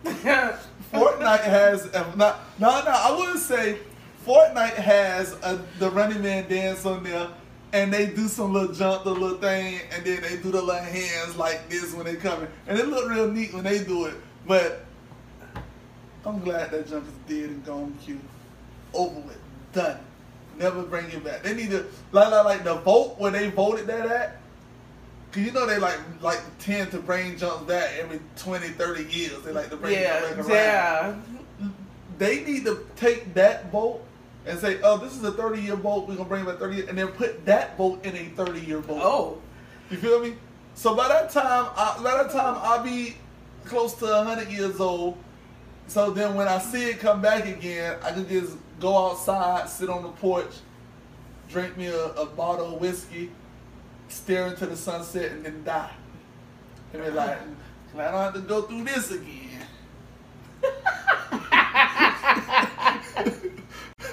[0.93, 3.79] Fortnite has not no no I wouldn't say
[4.27, 7.29] Fortnite has a, the running man dance on there
[7.73, 10.83] and they do some little jump the little thing and then they do the little
[10.83, 12.49] hands like this when they coming.
[12.67, 14.15] And it look real neat when they do it
[14.47, 14.85] but
[16.27, 18.19] I'm glad that jump is dead and gone Q.
[18.95, 19.39] Over with.
[19.73, 19.99] Done.
[20.59, 21.43] Never bring it back.
[21.43, 24.37] They need to like like like the vote where they voted that at
[25.33, 29.43] Cause you know they like like tend to bring jumps back every 20, 30 years.
[29.43, 30.49] They like to bring it yeah, back around.
[30.49, 31.15] yeah.
[32.19, 34.01] they need to take that boat
[34.47, 36.09] and say, "Oh, this is a 30 year boat.
[36.09, 38.61] We're gonna bring it back 30 years, and then put that boat in a 30
[38.61, 39.39] year boat." Oh,
[39.91, 40.37] you feel me?
[40.75, 43.17] So by that time, I, by that time, I'll be
[43.65, 45.17] close to 100 years old.
[45.87, 49.89] So then, when I see it come back again, I can just go outside, sit
[49.89, 50.53] on the porch,
[51.49, 53.31] drink me a, a bottle of whiskey,
[54.09, 55.91] stare into the sunset, and then die.
[56.93, 57.39] And be like,
[57.97, 59.67] "I don't have to go through this again."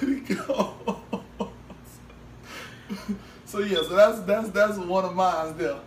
[3.46, 5.78] so yeah, so that's that's that's one of mine there.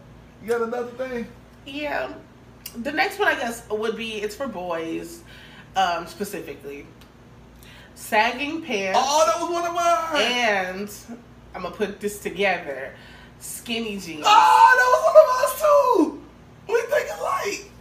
[0.41, 1.28] You got another thing?
[1.65, 2.13] yeah.
[2.78, 5.24] The next one, I guess, would be it's for boys,
[5.78, 6.86] um, specifically.
[7.94, 9.00] Sagging pants.
[9.02, 10.22] Oh, that was one of mine.
[10.22, 10.89] and
[11.56, 12.94] I'm gonna put this together.
[13.39, 14.24] Skinny jeans.
[14.26, 16.74] Oh, that was one of mine too.
[16.74, 17.72] We think alike.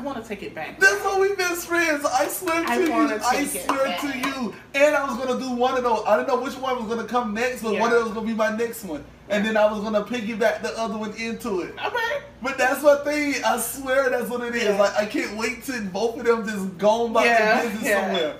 [0.00, 0.80] I want to take it back.
[0.80, 2.06] That's why we best friends.
[2.06, 2.92] I swear I to you.
[3.22, 4.00] I take it swear back.
[4.00, 4.54] to you.
[4.74, 6.02] And I was gonna do one of those.
[6.06, 8.26] I didn't know which one was gonna come next, but one of those was gonna
[8.26, 9.04] be my next one.
[9.28, 11.74] And then I was gonna piggyback the other one into it.
[11.84, 12.22] Okay.
[12.40, 13.34] But that's my thing.
[13.44, 14.64] I swear that's what it is.
[14.64, 14.78] Yeah.
[14.78, 18.00] Like I can't wait till both of them just go by Yeah, their business yeah.
[18.06, 18.36] somewhere.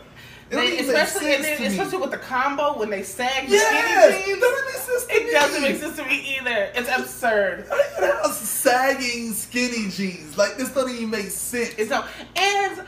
[0.51, 4.41] They, especially then, especially with the combo when they sag the Yes, skinny it jeans.
[4.41, 5.31] doesn't make sense to It me.
[5.33, 6.73] doesn't make sense to me either.
[6.75, 7.67] It's absurd.
[7.71, 10.37] How you gonna have sagging skinny jeans?
[10.37, 11.73] Like this don't even make sense.
[11.79, 12.09] It's not.
[12.35, 12.79] And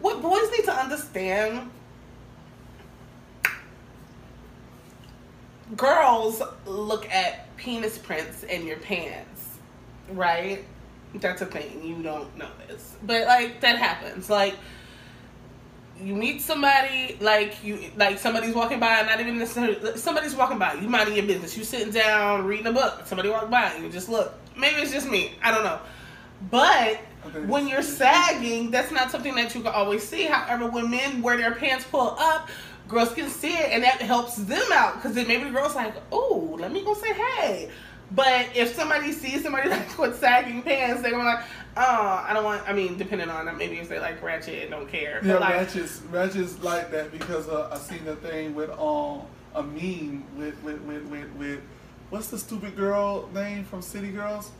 [0.00, 1.70] what boys need to understand.
[5.76, 9.58] Girls look at penis prints in your pants,
[10.12, 10.64] right?
[11.14, 11.84] That's a thing.
[11.84, 14.28] You don't know this, but like that happens.
[14.28, 14.56] Like
[16.02, 20.74] you meet somebody, like you, like somebody's walking by, not even necessarily somebody's walking by.
[20.74, 21.56] You minding your business.
[21.56, 23.02] You sitting down reading a book.
[23.06, 24.34] Somebody walk by, you just look.
[24.56, 25.34] Maybe it's just me.
[25.42, 25.80] I don't know.
[26.50, 27.40] But Okay.
[27.40, 30.24] when you're sagging, that's not something that you can always see.
[30.24, 32.48] However, when men wear their pants pulled up,
[32.88, 35.94] girls can see it, and that helps them out because then maybe the girl's like,
[36.10, 37.70] "Oh, let me go say hey."
[38.12, 41.44] But if somebody sees somebody like with sagging pants, they're gonna be like,
[41.80, 44.88] "Oh, I don't want." I mean, depending on maybe if they like ratchet and don't
[44.88, 45.20] care.
[45.24, 49.22] Yeah, but like, Ratchet's, Ratchet's like that because uh, I seen the thing with um
[49.54, 51.60] a meme with with, with with with
[52.10, 54.50] what's the stupid girl name from City Girls?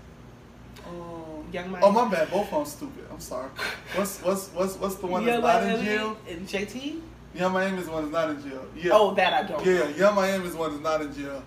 [0.86, 3.06] Um, Young oh my bad, both of them stupid.
[3.10, 3.50] I'm sorry.
[3.94, 6.16] What's what's what's what's the one that's not in jail?
[6.28, 7.00] and JT.
[7.34, 8.66] Yung Miami is one that's not in jail.
[8.76, 8.90] Yeah.
[8.92, 9.64] Oh, that I don't.
[9.64, 11.42] Yeah, Yung Miami is one that's not in jail.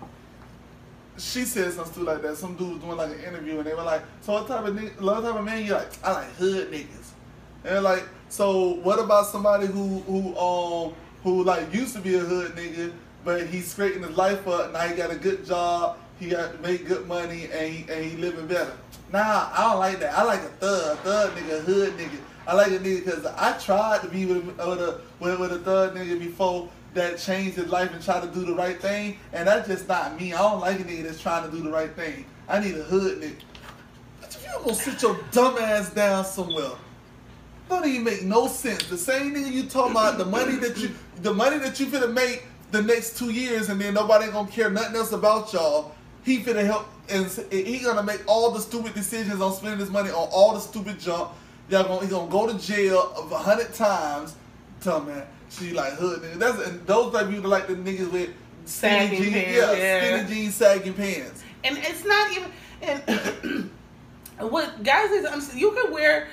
[1.16, 2.36] She said something stupid like that.
[2.36, 4.74] Some dude was doing like an interview and they were like, So what type of
[4.74, 5.90] nigga, what type of man you like?
[6.02, 7.10] I like hood niggas.
[7.64, 12.18] And like, so what about somebody who who um who like used to be a
[12.18, 12.92] hood nigga,
[13.24, 16.86] but he's straightening his life up, now he got a good job, he got make
[16.86, 18.76] good money and he and he living better.
[19.12, 20.18] Nah, I don't like that.
[20.18, 22.18] I like a thug, thug nigga, hood nigga.
[22.46, 25.94] I like a nigga because I tried to be with, with a with a thug
[25.94, 29.68] nigga before that changed his life and tried to do the right thing, and that's
[29.68, 30.32] just not me.
[30.32, 32.24] I don't like a nigga that's trying to do the right thing.
[32.48, 33.42] I need a hood nigga.
[34.22, 36.72] If you gonna sit your dumb ass down somewhere,
[37.68, 38.88] don't even make no sense.
[38.88, 40.90] The same nigga you talking about the money that you
[41.22, 44.70] the money that you finna make the next two years, and then nobody gonna care
[44.70, 45.94] nothing else about y'all.
[46.24, 50.10] He finna help, and he gonna make all the stupid decisions on spending his money
[50.10, 51.30] on all the stupid junk.
[51.68, 54.36] Y'all gonna he gonna go to jail a hundred times.
[54.80, 55.14] Tell me,
[55.58, 56.38] she like hood nigga.
[56.38, 58.30] That's and those type of people like the niggas with
[58.64, 60.24] skinny Sagging jeans, pants, yeah, yeah.
[60.24, 61.44] skinny jeans, sagging pants.
[61.64, 62.50] and it's not even
[62.82, 63.70] and
[64.50, 66.28] what guys is I'm, you can wear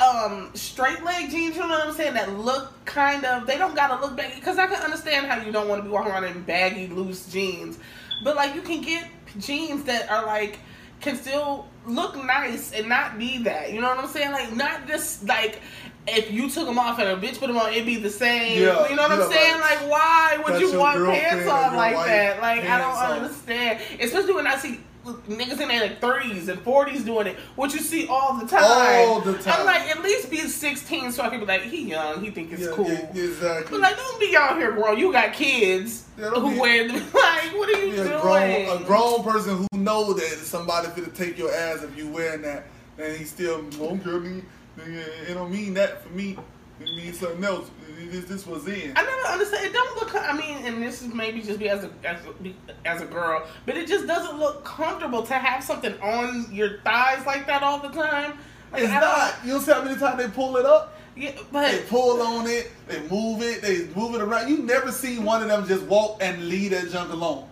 [0.00, 3.76] um straight leg jeans you know what i'm saying that look kind of they don't
[3.76, 6.24] gotta look baggy because i can understand how you don't want to be walking around
[6.24, 7.78] in baggy loose jeans
[8.24, 10.58] but like you can get jeans that are like
[11.00, 14.86] can still look nice and not be that you know what i'm saying like not
[14.88, 15.60] just like
[16.06, 18.60] if you took them off and a bitch put them on, it'd be the same.
[18.62, 19.60] Yeah, you know what I'm saying?
[19.60, 22.40] like, Like, why would you want pants on like that?
[22.42, 23.12] Like, I don't on.
[23.22, 23.80] understand.
[24.00, 27.80] Especially when I see niggas in their like 30s and 40s doing it, which you
[27.80, 28.64] see all the time.
[28.64, 29.60] All the time.
[29.60, 32.52] I'm like, at least be 16 so I can be like, he young, he think
[32.52, 32.88] it's Yeah, cool.
[32.88, 33.70] yeah, exactly.
[33.70, 34.92] But like, don't be out here, bro.
[34.92, 36.96] You got kids Yeah, who wear them.
[37.14, 38.08] Like, what are you doing?
[38.08, 42.08] a grown, a grown person who know that somebody finna take your ass if you
[42.08, 42.64] wearing that,
[42.98, 44.42] and he still won't care me.
[44.78, 46.36] It don't mean that for me.
[46.80, 47.70] It means something else.
[48.10, 48.92] This, this was in.
[48.96, 49.66] I never understand.
[49.66, 50.14] It don't look.
[50.14, 53.46] I mean, and this is maybe just be as a as a, as a girl,
[53.66, 57.78] but it just doesn't look comfortable to have something on your thighs like that all
[57.78, 58.38] the time.
[58.72, 60.98] Like, It's don't- You don't see how many times they pull it up?
[61.16, 62.72] Yeah, but They pull on it.
[62.88, 63.62] They move it.
[63.62, 64.48] They move it around.
[64.48, 67.48] You never see one of them just walk and leave that junk alone.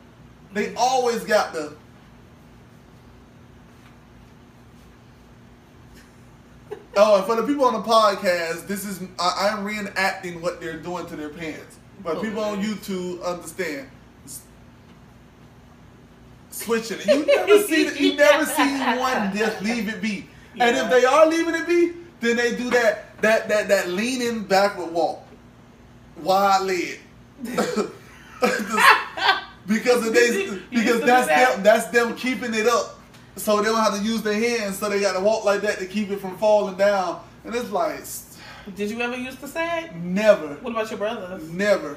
[0.53, 1.75] They always got the.
[6.97, 10.79] Oh, and for the people on the podcast, this is I, I'm reenacting what they're
[10.79, 11.79] doing to their pants.
[12.03, 13.89] But people on YouTube understand.
[16.51, 17.07] Switching it.
[17.07, 20.29] You never see the, you never see one just leave it be.
[20.59, 24.45] And if they are leaving it be, then they do that that that that leaning
[24.45, 25.27] backward walk.
[26.19, 27.01] Wide leg.
[29.67, 31.55] because of they because that's that?
[31.55, 32.99] them that's them keeping it up.
[33.37, 35.79] So they don't have to use their hands, so they got to walk like that
[35.79, 37.23] to keep it from falling down.
[37.45, 38.05] And it's like
[38.77, 39.91] did you ever use to say?
[39.97, 41.49] never, What about your brothers?
[41.51, 41.97] never,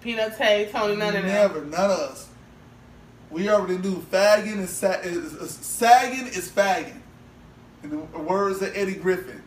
[0.00, 1.26] Peanuts, Tay, Tony, none of them.
[1.26, 2.28] never, none of us.
[3.30, 7.00] We already knew fagging is, sa- is, is sagging is fagging.
[7.82, 9.42] In the words of Eddie Griffin,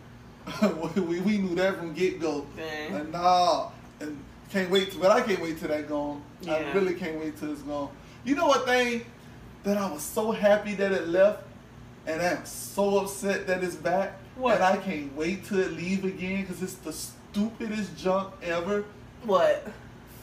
[0.96, 2.46] we, we knew that from get go.
[2.94, 4.92] And nah, and can't wait.
[4.92, 6.22] To, but I can't wait till that gone.
[6.48, 7.88] I really can't wait till it's gone.
[8.24, 9.04] You know what thing
[9.64, 11.44] that I was so happy that it left,
[12.06, 14.18] and I'm so upset that it's back.
[14.36, 14.54] What?
[14.56, 18.84] And I can't wait till it leave again because it's the stupidest junk ever.
[19.24, 19.66] What?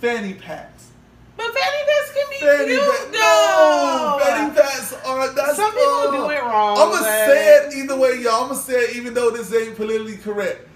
[0.02, 0.89] Fanny packs.
[1.36, 3.04] But fanny packs can be Fanny cute, packs.
[3.06, 4.17] though.
[4.17, 5.34] No, fanny packs are.
[5.36, 6.78] That's Some people uh, do it wrong.
[6.80, 8.41] I'm gonna but- say it either way, y'all.
[8.43, 10.67] I'm gonna say it even though this ain't politically correct.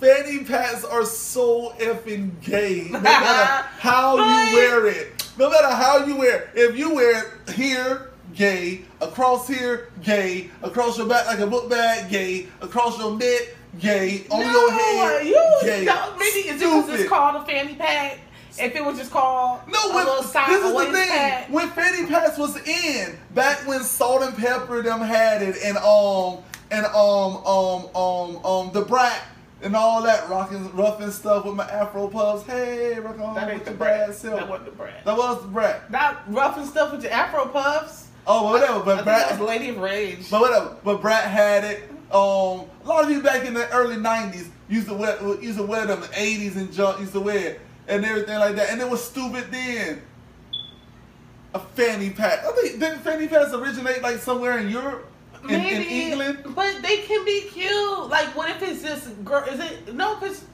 [0.00, 2.88] Fanny packs are so effing gay.
[2.90, 4.50] No matter how Right.
[4.50, 5.15] you wear it.
[5.38, 6.50] No matter how you wear.
[6.54, 8.82] If you wear it here, gay.
[9.00, 10.50] Across here, gay.
[10.62, 12.46] Across your back like a book bag, gay.
[12.62, 14.24] Across your neck, gay.
[14.30, 15.84] On no, your head, you gay.
[15.84, 16.18] don't.
[16.18, 18.20] Maybe is it was just called a fanny pack?
[18.58, 21.08] If it was just called No, a when, this is the thing.
[21.10, 21.50] pack.
[21.52, 26.38] When Fanny Packs was in, back when Salt and Pepa them had it, and um
[26.70, 29.22] and um um um um Da Brat
[29.66, 32.46] and all that rocking rough and stuff with my Afro puffs.
[32.46, 34.06] Hey, rock on that with the your brat.
[34.06, 34.38] bad self.
[34.38, 35.04] That wasn't Da Brat.
[35.04, 35.90] That was Da Brat.
[35.90, 38.06] Not rough and stuff with your Afro puffs.
[38.28, 38.74] Oh, whatever.
[38.74, 40.30] I But think that brat, was Lady of Rage.
[40.30, 40.76] but whatever.
[40.84, 41.90] But brat had it.
[42.12, 45.64] Um, a lot of you back in the early '90s used to wear used to
[45.64, 46.00] wear them.
[46.00, 49.46] The '80s and junk used to wear and everything like that, and it was stupid
[49.50, 50.00] then.
[51.54, 52.44] A fanny pack.
[52.44, 55.06] I think didn't fanny packs originate like somewhere in Europe,
[55.48, 56.38] in, in Maybe, England?
[56.54, 58.08] but they can be cute.
[58.08, 59.44] Like, what if it's just girl?
[59.44, 60.16] Is it no?
[60.16, 60.44] Cause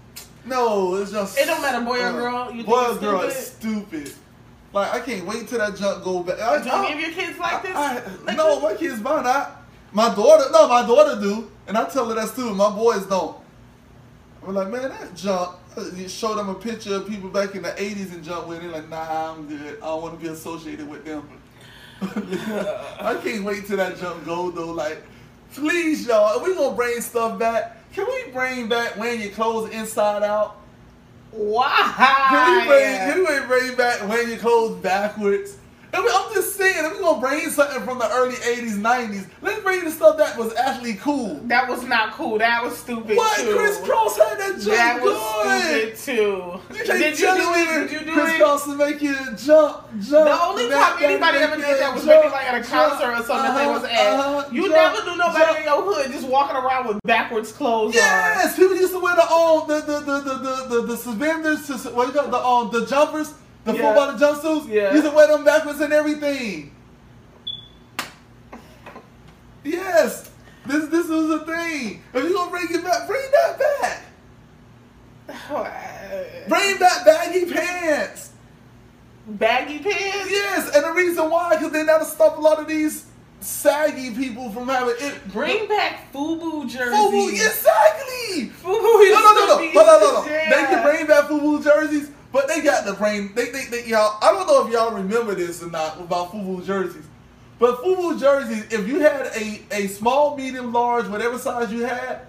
[0.45, 2.51] No, it's just It don't matter, boy or uh, girl?
[2.53, 4.13] You boy or girl is stupid.
[4.73, 6.41] Like I can't wait till that junk go back.
[6.41, 7.77] I, do I- any of your kids like this?
[7.77, 8.63] I- Like no, this?
[8.63, 9.59] my kids might not.
[9.93, 12.55] My daughter, no, my daughter do, and I tell her that too.
[12.55, 13.37] My boys don't.
[14.47, 15.57] I'm like, man, that junk.
[15.95, 18.71] You show them a picture of people back in the '80s and jump with it.
[18.71, 19.77] Like, nah, I'm good.
[19.83, 21.29] I don't want to be associated with them.
[22.03, 24.73] I can't wait till that jump go though.
[24.73, 25.03] Like,
[25.55, 29.71] please, y'all, if we gonna bring stuff back, can we bring back wearing your clothes
[29.71, 30.57] inside out?
[31.31, 31.95] Why?
[32.29, 35.57] Can we bring, can we bring back wearing your clothes backwards?
[35.95, 39.81] I'm just saying, if we're gonna bring something from the early 80s, 90s, let's bring
[39.81, 41.35] you the stuff that was actually cool.
[41.45, 42.39] That was not cool.
[42.39, 43.39] That was stupid What?
[43.39, 43.55] too.
[43.55, 45.97] Kris Kross had that jump That was going.
[45.97, 46.77] stupid too.
[46.79, 47.89] You can't Did you do it?
[47.89, 48.39] Did you do Chris it?
[48.39, 50.25] Cross to make you jump, jump.
[50.25, 53.23] The only time anybody ever did that was jump, maybe like at a concert or
[53.25, 53.91] something they uh-huh, was at.
[53.93, 55.59] uh-huh, you jump, never knew nobody jump.
[55.59, 59.29] in your hood just walking around with backwards clothes Yes, people used to wear the
[59.29, 62.71] old the the the the the, the, the suspenders to what you call the um
[62.73, 63.81] the jumpers, the Yeah.
[63.81, 64.69] full body jumpsuits.
[64.69, 64.93] Yeah.
[64.93, 66.75] used to wear them backwards and everything.
[69.65, 70.31] Yes,
[70.67, 72.03] this this was a thing.
[72.13, 73.99] If you gonna bring it back, bring that back.
[76.49, 78.31] Bring back baggy pants.
[79.27, 80.31] Baggy pants?
[80.31, 83.05] Yes, and the reason why, because then that'll stop a lot of these
[83.41, 85.33] saggy people from having it.
[85.33, 86.93] Bring back FUBU jerseys.
[86.99, 88.51] FUBU, exactly.
[88.63, 90.27] FUBU No, used no, no, no, no, no, no, no.
[90.31, 90.51] yeah.
[90.51, 93.33] They can bring back FUBU jerseys, but they got the brain.
[93.35, 94.19] They, they, they, y'all.
[94.23, 97.05] I don't know if y'all remember this or not about FUBU jerseys,
[97.59, 98.73] but FUBU jerseys.
[98.73, 102.23] If you had a a small, medium, large, whatever size you had,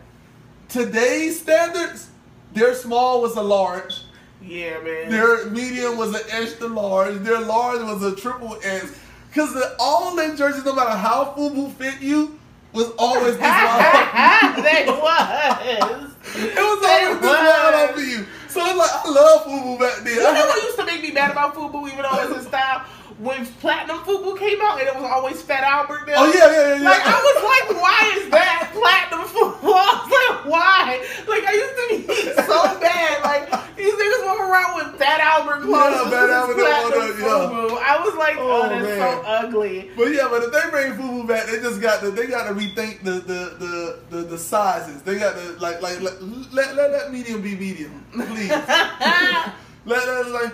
[0.70, 2.10] today's standards,
[2.54, 4.02] their small was a large.
[4.42, 5.10] Yeah, man.
[5.10, 7.20] Their medium was an extra large.
[7.20, 9.00] Their large was a triple X.
[9.34, 12.38] Cause the, all them jerseys, no matter how FUBU fit you,
[12.74, 14.54] was always this wide.
[14.58, 16.12] they was.
[16.36, 18.26] It was They always this wide over you.
[18.54, 20.14] So it's like I love FUBU back then.
[20.14, 22.86] You know what used to make me mad about FUBU, even though it's in style?
[23.20, 26.16] When Platinum FUBU came out and it was always Fat Albert there.
[26.18, 26.90] Oh yeah, yeah, yeah, yeah.
[26.90, 29.64] Like I was like, why is that platinum FUBU?
[29.74, 31.00] I was like, why?
[31.28, 33.22] Like I used to be so bad.
[33.24, 35.94] Like these niggas walk around with Fat Albert clothes.
[35.94, 37.26] Yeah, Fat Albert platinum on yeah.
[37.26, 37.78] FUBU.
[37.82, 39.00] I was like, oh, Oh, that's man.
[39.00, 39.90] so ugly.
[39.96, 42.54] But yeah, but if they bring FUBU back, they just got to they got to
[42.54, 45.02] rethink the the, the the the sizes.
[45.04, 46.22] They got to like like let
[46.54, 48.50] let, let that medium be medium, please.
[49.86, 50.54] let that like.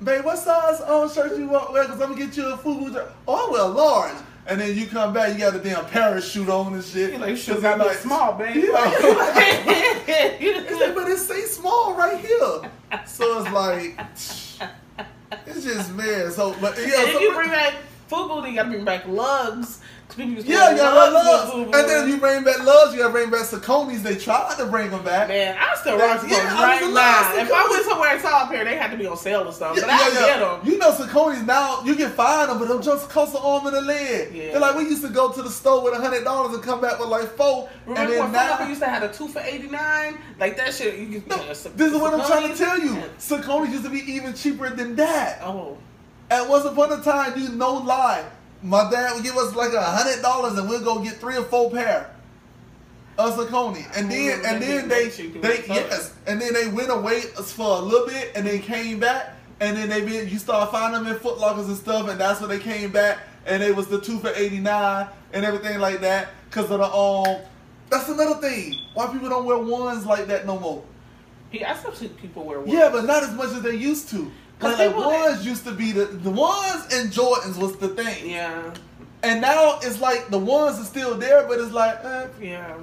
[0.00, 1.72] Uh, Babe, what size um, shirt you want?
[1.72, 2.92] Well, cause I'm gonna get you a FUBU.
[2.92, 4.16] jer- Oh, I wear a large.
[4.46, 7.12] And then you come back, you got a damn parachute on and shit.
[7.12, 8.60] You like, shit they're got me small, baby.
[8.72, 8.94] Yeah.
[10.42, 12.70] It's like, but it say small right here.
[13.06, 13.98] So it's like,
[15.46, 16.30] it's just man.
[16.32, 17.74] So, but yeah, And so you bring back
[18.10, 19.80] FUBU, then you gotta bring back Lugz.
[20.10, 21.52] 'Cause people used to yeah, wear you got loves.
[21.54, 24.02] And then you bring back loves, you gotta bring back Saucony's.
[24.02, 25.28] They tried to bring them back.
[25.28, 27.40] Man, I still rock Saucony's yeah, right now.
[27.40, 29.52] If I went somewhere and saw a pair, they had to be on sale or
[29.52, 29.84] something.
[29.84, 30.38] Yeah, but I yeah, get yeah.
[30.38, 30.60] them.
[30.64, 33.76] You know Saucony's now, you can find them, but them just cost an arm and
[33.76, 34.34] a leg.
[34.34, 34.50] Yeah.
[34.50, 36.80] They're like, we used to go to the store with a hundred dollars and come
[36.80, 37.68] back with like four.
[37.86, 40.18] Remember and when then now, used to have a two for eighty nine?
[40.40, 40.98] Like that shit.
[40.98, 42.96] You no, yeah, this is what I'm trying to tell you.
[43.20, 45.38] Saucony's used to be even cheaper than that.
[45.44, 45.78] Oh,
[46.30, 48.24] At once upon a time, you no lie,
[48.62, 51.44] my dad would give us like a hundred dollars and we'll go get three or
[51.44, 52.14] four pair
[53.18, 53.86] of Saucony.
[53.96, 58.06] And then and then they they yes, and then they went away for a little
[58.06, 61.38] bit and then came back and then they been you start finding them in Foot
[61.38, 64.30] Lockers and stuff and that's when they came back and it was the two for
[64.34, 67.42] eighty nine and everything like that because of the um.
[67.88, 68.74] That's another thing.
[68.94, 70.84] Why people don't wear ones like that no more.
[71.50, 72.62] yeah, I still see people wear.
[72.64, 74.30] Yeah, but not as much as they used to.
[74.60, 78.72] 'Cause like ones used to be the the ones and Jordans was the thing, yeah,
[79.22, 82.26] and now it's like the ones are still there, but it's like, eh.
[82.40, 82.74] yeah.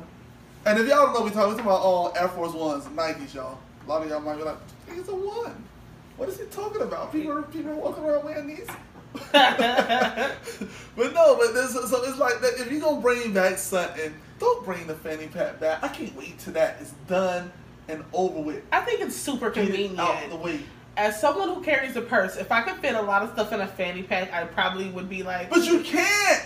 [0.66, 3.34] and if y'all don't know, we talking, we talking about all Air Force Ones, Nikes,
[3.34, 3.60] y'all.
[3.86, 4.58] A lot of y'all might be like,
[4.90, 5.64] it's a one.
[6.18, 7.12] What is he talking about?
[7.14, 8.68] People are people are walking around wearing these.
[9.32, 12.54] but no, but this so it's like that.
[12.60, 15.84] If you gonna bring back something, don't bring the fanny pack back.
[15.84, 17.52] I can't wait till that is done
[17.88, 18.64] and over with.
[18.72, 20.00] I think it's super Get it convenient.
[20.00, 20.60] out the way.
[20.98, 23.62] As someone who carries a purse, if I could fit a lot of stuff in
[23.62, 26.44] a fanny pack, I probably would be like, But you can't.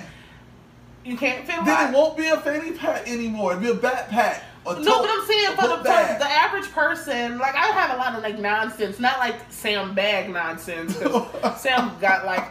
[1.06, 3.54] you can't fit a Then it won't be a fanny pack anymore.
[3.54, 4.42] It'll be a backpack.
[4.66, 7.98] Or No, but I'm saying for the, for the average person, like I have a
[7.98, 10.96] lot of like nonsense, not like Sam bag nonsense.
[11.58, 12.48] Sam got like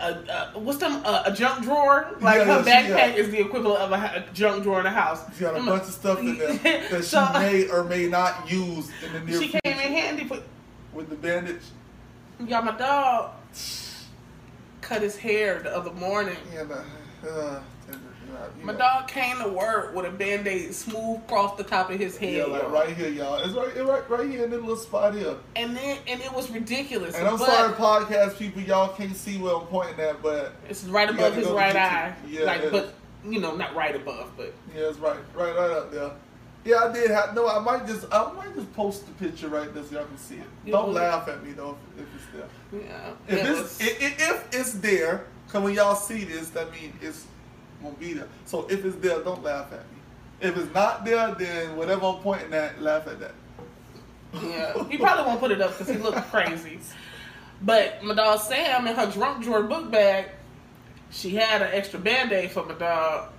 [0.00, 2.10] a, a what's them a, a junk drawer.
[2.20, 3.94] Like Yeah, her backpack got- is the equivalent of a,
[4.28, 5.22] a junk drawer in the house.
[5.30, 6.52] She's got a bunch of stuff in there
[6.90, 10.24] that So- she may or may not use in the near She came in handy
[10.24, 10.38] for
[10.98, 11.62] with the bandage.
[12.46, 12.62] y'all.
[12.62, 13.30] My dog
[14.80, 16.36] cut his hair the other morning.
[16.52, 17.60] Yeah, but, uh,
[18.58, 18.78] you My know.
[18.78, 22.34] dog came to work with a band-aid smooth across the top of his head.
[22.34, 23.36] Yeah, like right here, y'all.
[23.36, 25.36] It's right, right, right here in this little spot here.
[25.56, 27.14] And then and it was ridiculous.
[27.14, 30.84] And I'm but sorry, podcast people, y'all can't see where I'm pointing at, but It's
[30.84, 32.14] right above his right eye.
[32.28, 32.94] Yeah, like, but
[33.24, 36.10] you know, not right above, but Yeah, it's right, right, right up there.
[36.64, 37.48] Yeah, I did have no.
[37.48, 40.36] I might just, I might just post the picture right there so y'all can see
[40.36, 40.42] it.
[40.66, 42.82] You Don't laugh at me though if, if it's there.
[42.82, 43.10] yeah.
[43.28, 46.94] If it's was- i- i- if it's there, cause when y'all see this, that means
[47.00, 47.26] it's
[47.82, 48.26] gonna be there.
[48.44, 49.98] So if it's there, don't laugh at me.
[50.40, 53.32] If it's not there, then whatever I'm pointing at, laugh at that.
[54.42, 56.80] Yeah, he probably won't put it up because he looked crazy.
[57.62, 60.26] But my dog Sam in her drunk drawer book bag,
[61.10, 63.30] she had an extra band aid for my dog,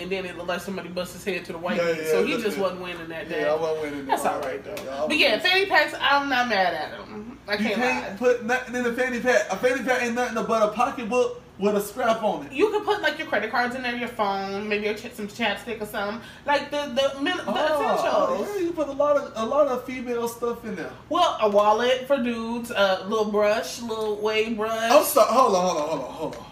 [0.00, 1.98] and then it looked like somebody bust his head to the white Yeah, meat.
[2.02, 3.42] yeah, so he just at- wasn't winning that day.
[3.42, 4.06] Yeah, I wasn't winning.
[4.06, 4.82] That's all right though.
[4.84, 7.38] Yeah, but yeah, fanny packs, I'm not mad at him.
[7.48, 9.46] I You can't, can't put nothing in a fanny pack.
[9.52, 12.52] A fanny pack ain't nothing but a pocketbook with a scrap on it.
[12.52, 15.80] You could put like your credit cards in there, your phone, maybe ch- some chapstick
[15.80, 18.48] or something, like the the, the Oh, essentials.
[18.56, 20.90] yeah, you put a lot of a lot of female stuff in there.
[21.08, 25.32] Well, a wallet for dudes, a little brush, little wave brush, I'm sorry.
[25.32, 26.42] Hold on, hold on, hold on, hold on,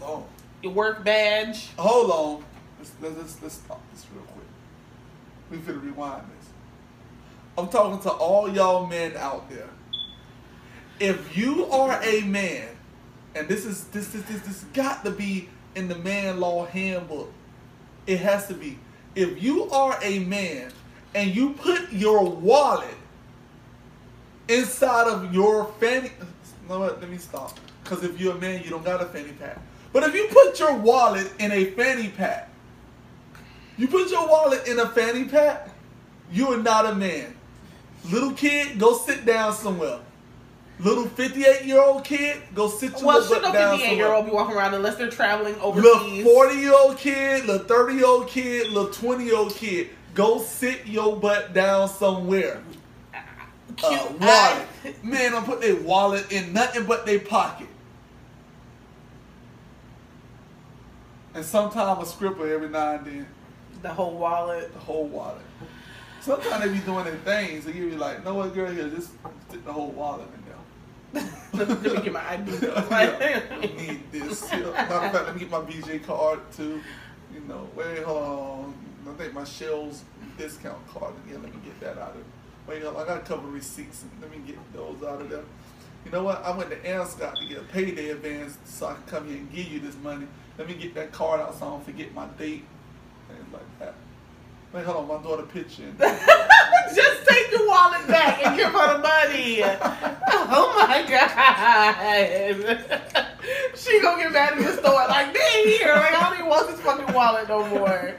[0.00, 0.24] hold on,
[0.62, 1.68] your work badge.
[1.76, 2.44] hold on.
[2.80, 4.46] Let's let's let's, let's stop this real quick.
[5.50, 6.48] We finna rewind this.
[7.58, 9.68] I'm talking to all y'all men out there.
[10.98, 12.68] If you are a man,
[13.34, 17.30] and this is this this this this got to be in the man law handbook.
[18.06, 18.78] It has to be.
[19.14, 20.72] If you are a man
[21.14, 22.96] and you put your wallet
[24.48, 26.12] inside of your fanny,
[26.66, 27.60] no, let me stop.
[27.84, 29.58] Because if you're a man, you don't got a fanny pack.
[29.92, 32.49] But if you put your wallet in a fanny pack,
[33.76, 35.68] you put your wallet in a fanny pack,
[36.32, 37.34] you are not a man.
[38.10, 40.00] Little kid, go sit down somewhere.
[40.78, 44.26] Little 58 year old kid, go sit your Well, butt no down 58 year old
[44.26, 46.24] be walking around unless they're traveling overseas.
[46.24, 49.90] Little 40 year old kid, little 30 year old kid, little 20 year old kid,
[50.14, 52.62] go sit your butt down somewhere.
[53.76, 55.04] Cute Uh, wallet.
[55.04, 57.68] Man, I'm put their wallet in nothing but their pocket.
[61.34, 63.26] And sometimes a scripper every now and then,
[63.82, 64.72] The whole wallet.
[64.72, 65.42] the whole wallet.
[66.20, 69.10] Sometimes they be doing their things, and you be like, no what girl here, just
[69.48, 71.30] stick the whole wallet in there.
[71.54, 72.52] let, me, let me get my ID.
[72.62, 74.48] Yeah, I need this.
[74.52, 74.70] Yeah.
[74.70, 76.82] Matter of fact, let me get my BJ card too.
[77.32, 78.74] You know, wait, hold on.
[79.08, 80.04] I think my Shell's
[80.36, 81.42] discount card again.
[81.42, 82.22] Let me get that out of.
[82.66, 83.02] Wait, hold on.
[83.02, 84.04] I got a couple receipts.
[84.20, 85.44] Let me get those out of there.
[86.04, 86.44] You know what?
[86.44, 89.50] I went to Anscott to get a payday advance so I can come here and
[89.52, 90.26] give you this money.
[90.58, 92.64] Let me get that card out so I don't forget my date.
[93.52, 93.94] Like that.
[94.72, 95.08] Wait, hold on.
[95.08, 95.84] My daughter picture.
[95.84, 95.96] in.
[96.94, 99.62] Just take your wallet back and give her the money.
[100.52, 102.56] Oh my god.
[103.76, 105.94] she gonna get mad at the store like, they here.
[105.94, 108.16] Like, I don't even want this fucking wallet no more.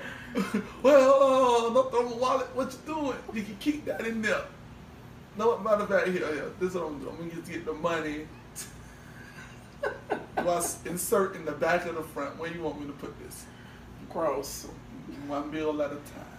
[0.82, 2.48] well, uh, don't throw my wallet.
[2.56, 3.18] What you doing?
[3.34, 4.44] You can keep that in there.
[5.38, 6.52] No, matter of fact, here, here.
[6.60, 7.18] This is what I'm doing.
[7.20, 8.28] I'm gonna get the money.
[10.38, 12.38] Plus, insert in the back of the front.
[12.38, 13.46] Where you want me to put this?
[14.10, 14.68] Gross.
[15.28, 16.38] One bill at a time.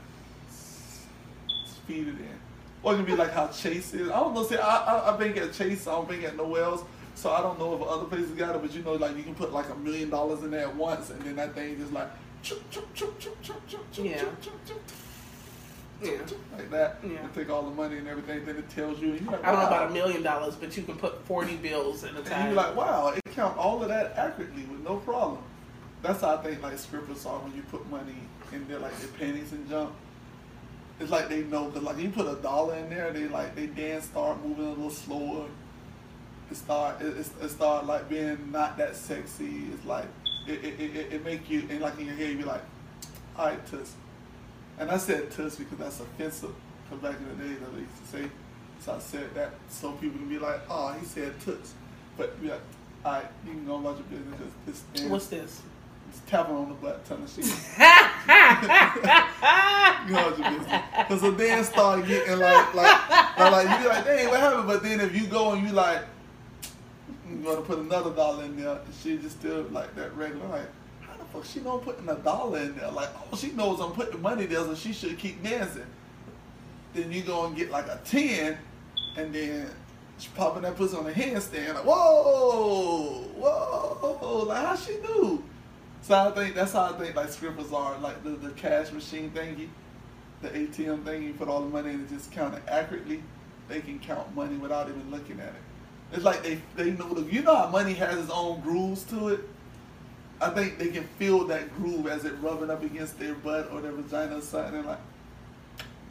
[0.49, 2.39] Just feed it in.
[2.83, 4.11] Or it can be like how Chase is.
[4.11, 4.43] I don't know.
[4.45, 5.87] See, I I, I bank at Chase.
[5.87, 6.83] I don't bank at else.
[7.14, 9.35] So I don't know if other places got it, but you know, like you can
[9.35, 12.09] put like a million dollars in there at once, and then that thing just like
[12.43, 13.61] choop, choop, choop, choop, choop,
[13.93, 14.18] choop, Yeah.
[14.18, 14.80] choop, choop, choop,
[16.03, 16.37] Yeah.
[16.59, 16.99] like that.
[17.05, 17.18] Yeah.
[17.18, 18.45] And take all the money and everything.
[18.45, 19.12] Then it tells you.
[19.12, 19.76] And you're like, I don't know wow.
[19.76, 22.47] about a million dollars, but you can put 40 bills at a And time.
[22.47, 25.39] you're like, wow, it count all of that accurately with no problem.
[26.03, 28.17] That's how I think like scripters are when you put money
[28.53, 29.93] in there, like the pennies and jump.
[30.99, 33.67] It's like they know, cause like you put a dollar in there, they like they
[33.67, 35.47] dance start moving a little slower.
[36.51, 39.65] It start it, it, it start like being not that sexy.
[39.73, 40.07] It's like
[40.47, 42.63] it it, it, it, make you and like in your head you be like,
[43.37, 43.95] all right, tuss.
[44.79, 46.55] And I said tuss because that's offensive.
[46.91, 48.31] Cause back in the day they used to say,
[48.81, 51.75] so I said that so people can be like, oh, he said tuss.
[52.17, 52.61] But be like,
[53.05, 55.63] all right, you can go about your business because this man What's this?
[56.21, 58.09] Tapping on the butt telling yeah.
[60.07, 60.83] you know what your business.
[60.97, 64.67] Because the then start getting like, like, like, like, you be like, dang, what happened?
[64.67, 66.03] But then if you go and you like,
[67.29, 70.69] I'm gonna put another dollar in there, and she just still like that regular, like,
[71.01, 72.91] how the fuck she know I'm putting a dollar in there?
[72.91, 75.87] Like, oh, she knows I'm putting money there, so she should keep dancing.
[76.95, 78.59] Then you go and get like a 10,
[79.17, 79.71] and then
[80.19, 85.43] she popping that pussy on the handstand, like, whoa, whoa, like, how she knew?
[86.03, 89.31] So I think that's how I think like scribbles are, like the, the cash machine
[89.31, 89.69] thingy,
[90.41, 93.23] the ATM thing, you put all the money in and just count it accurately,
[93.69, 95.63] they can count money without even looking at it.
[96.13, 99.29] It's like they they know the you know how money has its own grooves to
[99.29, 99.41] it.
[100.41, 103.81] I think they can feel that groove as it rubbing up against their butt or
[103.81, 104.75] their vagina or something.
[104.75, 104.99] And like,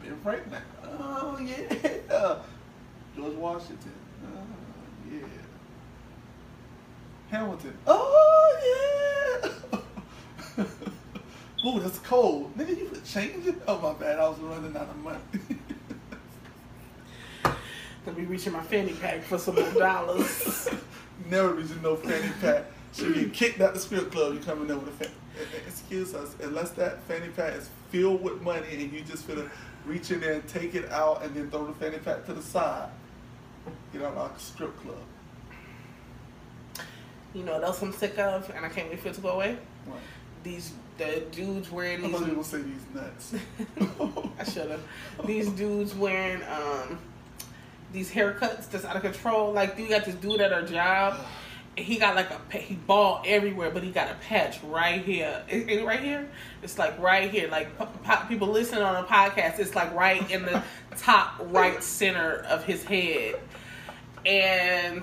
[0.02, 0.62] Ben Franklin,
[0.98, 2.38] oh yeah,
[3.16, 3.92] George Washington,
[4.26, 5.26] oh yeah,
[7.30, 9.78] Hamilton, oh yeah.
[11.66, 12.56] Ooh, that's cold.
[12.56, 13.54] Nigga, you could change it?
[13.68, 14.18] Oh, my bad.
[14.18, 15.18] I was running out of money.
[18.04, 20.68] Gonna be reaching my fanny pack for some more dollars.
[21.30, 22.64] Never reaching no fanny pack.
[22.92, 24.34] Should get kicked out the strip club.
[24.34, 25.12] You coming there with a fanny.
[25.66, 26.34] Excuse us.
[26.42, 29.48] Unless that fanny pack is filled with money and you just finna
[29.86, 32.42] reach in there and take it out and then throw the fanny pack to the
[32.42, 32.88] side.
[33.92, 34.96] Get out like a strip club.
[37.34, 39.30] You know what else I'm sick of, and I can't wait for it to go
[39.30, 39.56] away.
[39.86, 39.98] What?
[40.42, 42.16] These the dudes wearing I these.
[42.18, 43.34] thought you were say these nuts.
[44.38, 44.82] I should have.
[45.24, 46.98] These dudes wearing um
[47.92, 49.52] these haircuts that's out of control.
[49.52, 51.18] Like you got this dude at our job.
[51.76, 55.42] He got like a he bald everywhere, but he got a patch right here.
[55.48, 56.28] Is it right here?
[56.62, 57.48] It's like right here.
[57.48, 60.62] Like p- p- people listening on a podcast, it's like right in the
[60.98, 63.36] top right center of his head.
[64.26, 65.02] And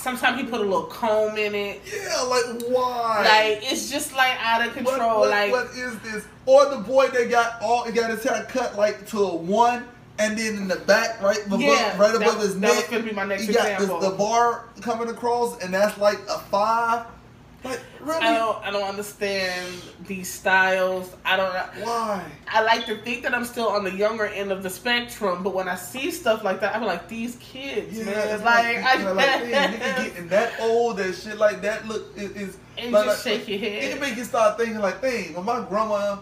[0.00, 1.80] sometimes he put a little comb in it.
[1.86, 3.22] yeah, like why?
[3.24, 5.20] Like it's just like out of control.
[5.20, 6.24] what- like what is this?
[6.46, 9.86] Or the boy that got all got his hair cut like to a one,
[10.18, 12.84] and then in the back, right above, Yeah, right that- above his that neck, was
[12.88, 16.38] gonna be my next he got this, the bar coming across, and that's like a
[16.50, 17.06] five.
[17.62, 18.22] Like really?
[18.22, 19.74] I don't I don't understand
[20.06, 21.14] these styles.
[21.24, 21.84] I don't know.
[21.84, 22.24] Why?
[22.48, 25.54] I like to think that I'm still on the younger end of the spectrum, but
[25.54, 28.28] when I see stuff like that, I'm like, these kids, Yeah, man.
[28.28, 31.86] it's Like, like, I like nigga getting that old and shit like that.
[31.86, 33.84] Look, is, is And like, just like, shake your head.
[33.84, 36.18] It make you start thinking like, dang, when my grandma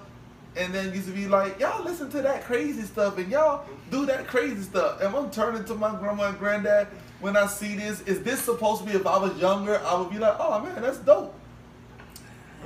[0.56, 4.06] and then used to be like, y'all listen to that crazy stuff and y'all do
[4.06, 5.00] that crazy stuff.
[5.00, 6.88] And I'm turning to my grandma and granddad
[7.20, 8.00] when I see this.
[8.02, 9.80] Is this supposed to be if I was younger?
[9.84, 11.34] I would be like, oh man, that's dope.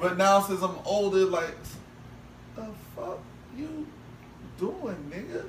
[0.01, 1.57] But now since I'm older, like,
[2.57, 3.19] the fuck
[3.57, 3.87] you
[4.59, 5.45] doing, nigga?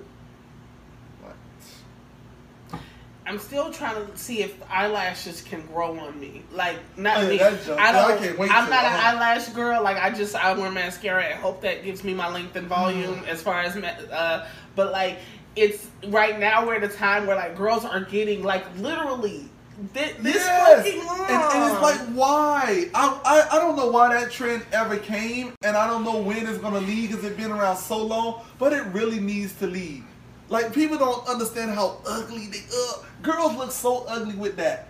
[1.24, 2.82] Like,
[3.26, 6.44] I'm still trying to see if eyelashes can grow on me.
[6.52, 7.74] Like, not Oh, yeah, me.
[7.74, 8.20] I I don't.
[8.22, 9.18] can't wait I'm not an uh-huh.
[9.18, 9.82] eyelash girl.
[9.82, 13.16] Like, I just I wear mascara and hope that gives me my length and volume
[13.16, 13.28] Mm.
[13.28, 13.78] as far as.
[13.78, 14.46] Uh,
[14.76, 15.20] but like,
[15.56, 19.46] it's right now we're at a time where like girls are getting like literally
[19.94, 20.84] thi- this Yes.
[20.86, 21.20] fucking long.
[21.30, 22.90] And, and it's like, why?
[22.96, 26.48] I, I I don't know why that trend ever came, and I don't know when
[26.48, 28.44] it's gonna leave because it's been around so long.
[28.60, 30.04] But it really needs to leave.
[30.50, 32.60] Like people don't understand how ugly they.
[32.76, 34.88] Uh, girls look so ugly with that.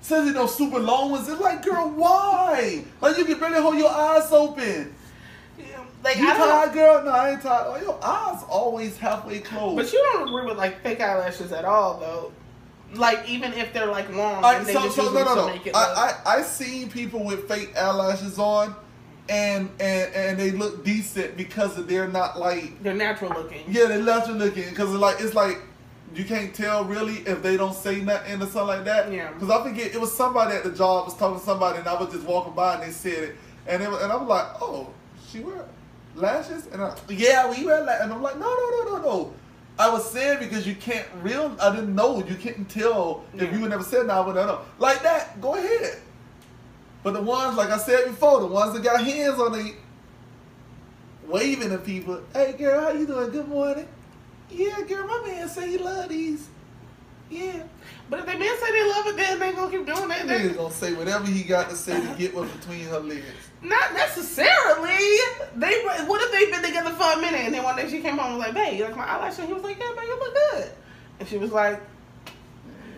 [0.00, 1.28] Says you know super long ones.
[1.28, 2.84] It's like, girl, why?
[3.00, 4.94] Like you can barely hold your eyes open.
[6.16, 6.48] Yeah, like You I don't.
[6.48, 7.04] tired, girl?
[7.04, 7.66] No, I ain't tired.
[7.68, 9.76] Oh, your eyes always halfway closed.
[9.76, 12.32] But you don't agree with like fake eyelashes at all, though.
[12.94, 15.18] Like even if they're like long, All right, and they so, just so use no,
[15.18, 15.46] them no, to no.
[15.48, 15.98] make it look.
[15.98, 18.74] I, I I seen people with fake eyelashes on,
[19.28, 23.62] and and and they look decent because they're not like they're natural looking.
[23.68, 25.58] yeah they're natural looking because it's like it's like
[26.14, 29.12] you can't tell really if they don't say nothing or something like that.
[29.12, 29.30] Yeah.
[29.32, 32.00] Because I forget it was somebody at the job was talking to somebody and I
[32.00, 33.36] was just walking by and they said it
[33.66, 34.88] and it and I was like oh
[35.30, 35.62] she wear
[36.18, 39.34] lashes and I, yeah we wear lashes and I'm like no no no no no.
[39.78, 41.56] I was saying because you can't real.
[41.60, 44.14] I didn't know you couldn't tell if you would never said no.
[44.14, 45.40] I would know like that.
[45.40, 46.00] Go ahead.
[47.04, 49.74] But the ones like I said before, the ones that got hands on the
[51.26, 52.20] waving at people.
[52.32, 53.30] Hey girl, how you doing?
[53.30, 53.86] Good morning.
[54.50, 56.48] Yeah, girl, my man say he love these.
[57.30, 57.62] Yeah.
[58.10, 60.26] But if they men say they love it, then they gonna keep doing that.
[60.26, 63.24] They- gonna say whatever he got to say to get what's between her legs.
[63.62, 64.96] Not necessarily.
[65.56, 68.16] They what if they've been together for a minute and then one day she came
[68.16, 70.04] home and was like, "Babe, you like my eyelash?" And he was like, "Yeah, man,
[70.06, 70.70] you look good."
[71.20, 71.80] And she was like,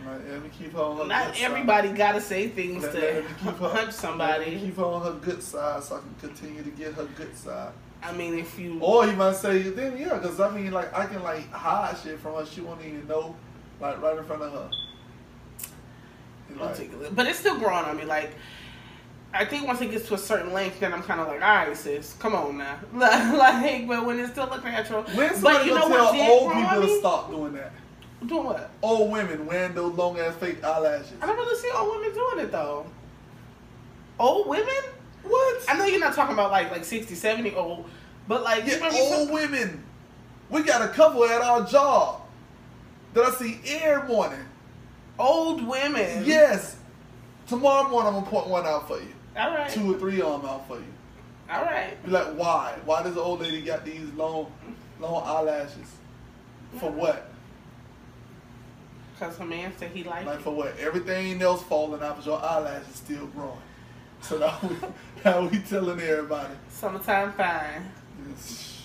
[0.06, 1.44] Like, let me keep her on her "Not good side.
[1.44, 5.12] everybody gotta say things Let- to let keep her- punch somebody." keep her on her
[5.20, 7.72] good side so I can continue to get her good side.
[8.02, 11.04] I mean, if you Or he might say, then yeah, because I mean, like, I
[11.06, 12.46] can, like, hide shit from her.
[12.46, 13.36] She won't even know,
[13.80, 14.70] like, right in front of her.
[16.58, 17.14] Like, take a look.
[17.14, 18.04] But it's still growing on me.
[18.04, 18.32] Like,
[19.32, 21.66] I think once it gets to a certain length, then I'm kind of like, all
[21.66, 22.78] right, sis, come on now.
[22.92, 25.02] like, but when it still look natural.
[25.02, 27.72] when but somebody you know what tell old people to stop doing that?
[28.26, 28.70] Doing what?
[28.82, 31.12] Old women wearing those long ass fake eyelashes.
[31.22, 32.86] I don't really see old women doing it though.
[34.18, 34.82] Old women?
[35.22, 35.64] What?
[35.68, 37.88] I know you're not talking about like like 60, 70 old,
[38.28, 39.84] but like Yeah, old women.
[40.50, 42.22] We got a couple at our job
[43.14, 44.40] that I see every morning.
[45.18, 46.24] old women.
[46.24, 46.76] Yes.
[47.46, 49.12] Tomorrow morning I'm gonna point one out for you.
[49.36, 49.70] All right.
[49.70, 50.84] Two or three of them out for you.
[51.50, 52.00] All right.
[52.04, 52.76] Be like, why?
[52.84, 54.52] Why does the old lady got these long,
[55.00, 55.96] long eyelashes?
[56.78, 57.28] For what?
[59.18, 60.42] Because her man said he liked Like it.
[60.42, 60.78] for what?
[60.78, 63.58] Everything else falling out, but your eyelashes still growing.
[64.22, 64.76] So now we,
[65.24, 66.54] now we telling everybody.
[66.70, 67.90] Summertime fine.
[68.36, 68.79] Just,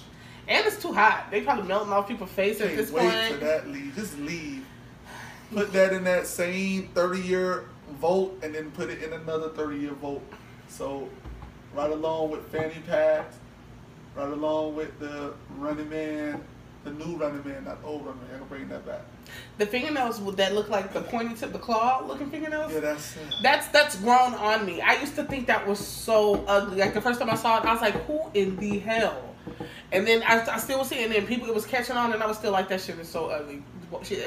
[0.47, 1.27] And it's too hot.
[1.31, 3.33] They probably melting off people's faces at this wait point.
[3.33, 3.95] for that leave.
[3.95, 4.65] Just leave.
[5.53, 7.65] Put that in that same 30 year
[7.99, 10.21] vote and then put it in another 30 year vote.
[10.67, 11.07] So
[11.73, 13.37] right along with fanny packs
[14.15, 16.41] right along with the Running Man,
[16.83, 18.31] the new Running Man, not old Running Man.
[18.33, 19.01] I'm gonna bring that back.
[19.57, 22.71] The fingernails would- that look like the pointy tip, of the claw looking fingernails.
[22.71, 23.15] Yeah, that's.
[23.41, 24.81] That's that's grown on me.
[24.81, 26.77] I used to think that was so ugly.
[26.77, 29.34] Like the first time I saw it, I was like, "Who in the hell?"
[29.91, 32.27] And then I, I still was seeing and people it was catching on, and I
[32.27, 33.63] was still like, "That shit is so ugly."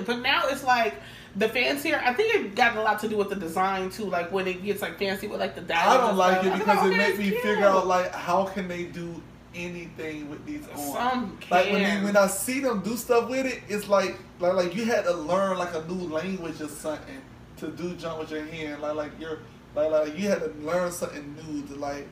[0.06, 0.94] But now it's like
[1.36, 2.00] the fancier.
[2.04, 4.04] I think it got a lot to do with the design too.
[4.04, 6.04] Like when it gets like fancy with like the diamonds.
[6.04, 8.68] I don't like it because like, it makes me it's figure out like how can
[8.68, 9.22] they do
[9.54, 10.92] anything with these on.
[10.92, 14.54] Some Like when they, when I see them do stuff with it, it's like like
[14.54, 17.22] like you had to learn like a new language or something
[17.58, 18.82] to do jump with your hand.
[18.82, 19.40] Like like you're
[19.74, 22.08] like like you had to learn something new to like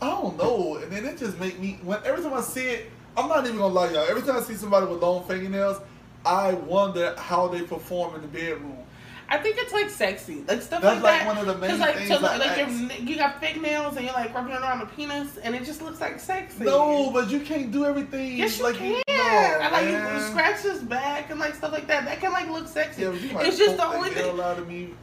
[0.00, 0.76] I don't know.
[0.76, 3.58] And then it just make me when every time I see it, I'm not even
[3.58, 4.06] gonna lie, y'all.
[4.08, 5.80] Every time I see somebody with long fingernails,
[6.24, 8.78] I wonder how they perform in the bedroom.
[9.28, 11.26] I think it's like sexy, like stuff That's like, like that.
[11.26, 12.68] one of the main like, things to like your,
[13.02, 16.00] you got fake nails and you're like rubbing around the penis, and it just looks
[16.00, 16.64] like sexy.
[16.64, 18.36] No, but you can't do everything.
[18.36, 18.92] Yes, you like can.
[18.92, 20.14] No, I like man.
[20.14, 22.04] you scratch his back and like stuff like that.
[22.04, 23.02] That can like look sexy.
[23.02, 24.40] Yeah, you might it's just the only thing.
[24.40, 24.94] out of me.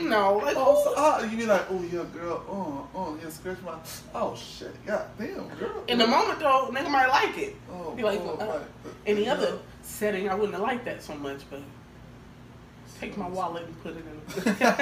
[0.00, 3.74] No, like Oh, ah, you be like, oh yeah, girl, oh, oh, yeah, scratch my,
[4.14, 5.84] oh shit, god damn, girl.
[5.88, 7.56] in the moment though, nigga might like it.
[7.70, 8.60] oh, be like, oh, right.
[9.06, 9.34] Any Yeah.
[9.34, 11.60] other setting, I wouldn't have liked that so much, but
[13.00, 14.20] take my wallet and put it in.
[14.60, 14.74] I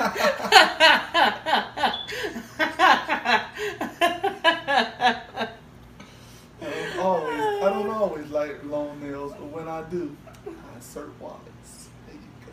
[6.90, 10.16] don't always, I don't always like long nails, but when I do,
[10.46, 11.88] I insert wallets.
[12.06, 12.52] There you go.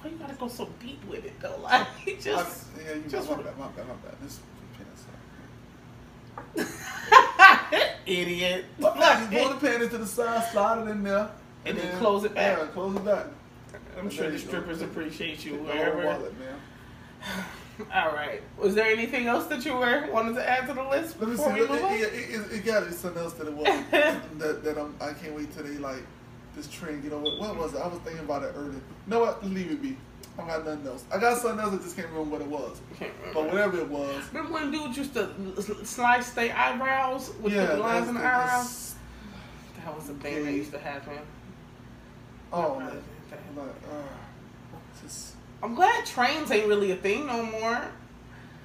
[0.00, 1.58] Why you gotta go so deep with it though?
[1.62, 1.88] Like
[2.20, 4.14] just, I, yeah, you just my bad, my bad, my bad.
[4.22, 4.38] This
[4.78, 5.04] pants
[8.06, 8.64] idiot.
[8.78, 11.30] Like, you pull the panties to the side, slide it in there,
[11.64, 12.58] And then close it back.
[12.58, 13.26] Yeah, close it back.
[13.98, 14.48] I'm sure the you go.
[14.48, 16.04] strippers appreciate you wherever.
[16.04, 17.44] wallet, man.
[17.94, 18.42] All right.
[18.56, 21.36] Was there anything else that you were wanted to add to the list Let me
[21.36, 21.60] before see.
[21.60, 21.92] we It, move on?
[21.94, 23.66] it, it, it, it got be something else that it was
[24.38, 26.02] that that I'm, I can't wait till they like
[26.56, 27.04] this trend.
[27.04, 27.38] You know what?
[27.38, 27.80] What was it?
[27.80, 28.72] I was thinking about it earlier.
[28.72, 29.44] You know what?
[29.46, 29.96] Leave it be.
[30.38, 31.04] I got nothing else.
[31.12, 31.74] I got something else.
[31.74, 32.80] I just can't remember what it was.
[33.34, 34.24] But whatever it was.
[34.32, 35.28] Remember when dudes used to
[35.84, 38.94] slice their eyebrows with yeah, the lines in the eyebrows?
[39.84, 41.18] That was a thing that used to happen.
[42.52, 43.02] Oh, man.
[43.58, 47.80] Like, uh, just I'm glad trains ain't really a thing no more.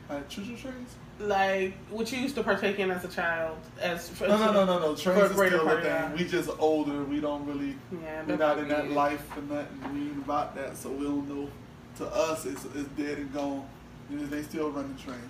[0.10, 0.96] like choo-choo trains.
[1.20, 4.80] Like what you used to partake in as a child, as No, no, no, no,
[4.80, 4.96] no.
[4.96, 6.14] Trains is still a thing.
[6.18, 7.04] We just older.
[7.04, 7.76] We don't really.
[8.04, 9.68] Yeah, We're not in that life and that.
[9.94, 11.50] We ain't about that, so we don't know.
[11.98, 13.64] To us, it's, it's dead and gone.
[14.10, 15.22] You know, they still running trains.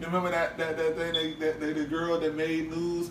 [0.00, 3.10] You remember that that that thing they, that, that the girl that made news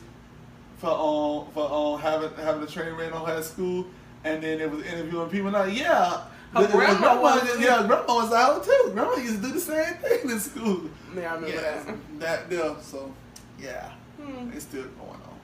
[0.78, 3.86] for um for um having having a train ran on her school,
[4.24, 5.52] and then it was interviewing people.
[5.52, 6.22] Now, yeah,
[6.54, 8.92] Her the- the grandma was- yeah, grandma was out too.
[8.94, 10.82] Grandma used to do the same thing in school.
[11.16, 12.20] Yeah, I remember Yeah, that.
[12.20, 12.76] that there.
[12.82, 13.12] So
[13.60, 13.90] yeah,
[14.22, 14.52] Hmm.
[14.54, 15.40] it's still going on.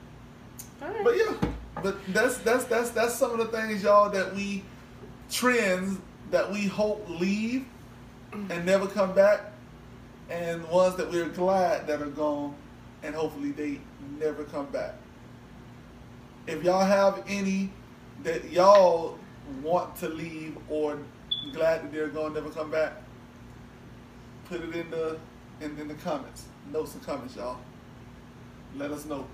[0.82, 1.04] All right.
[1.04, 1.50] But yeah,
[1.84, 4.64] but that's that's that's that's some of the things, y'all, that we
[5.30, 5.98] trends
[6.32, 7.66] that we hope leave
[8.32, 9.52] and never come back,
[10.30, 12.54] and ones that we're glad that are gone,
[13.04, 13.80] and hopefully they
[14.20, 14.94] never come back.
[16.48, 17.72] If y'all have any
[18.24, 19.18] that y'all
[19.64, 20.98] want to leave or
[21.54, 22.94] glad that they're gonna never come back,
[24.46, 25.18] put it in the
[25.62, 27.58] in, in the comments, notes and comments, y'all.
[28.76, 29.26] Let us know.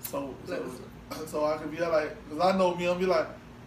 [0.00, 0.70] So, so,
[1.26, 3.26] so I can be like, cause I know me, I'll be like,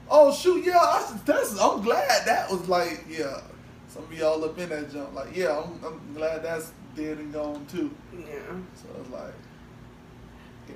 [0.10, 3.42] oh shoot, yeah, I, that's, I'm glad that was like, yeah.
[3.88, 7.32] Some of y'all up in that jump, like, yeah, I'm, I'm glad that's dead and
[7.32, 7.92] gone too.
[8.14, 8.40] Yeah.
[8.76, 9.34] So it's like,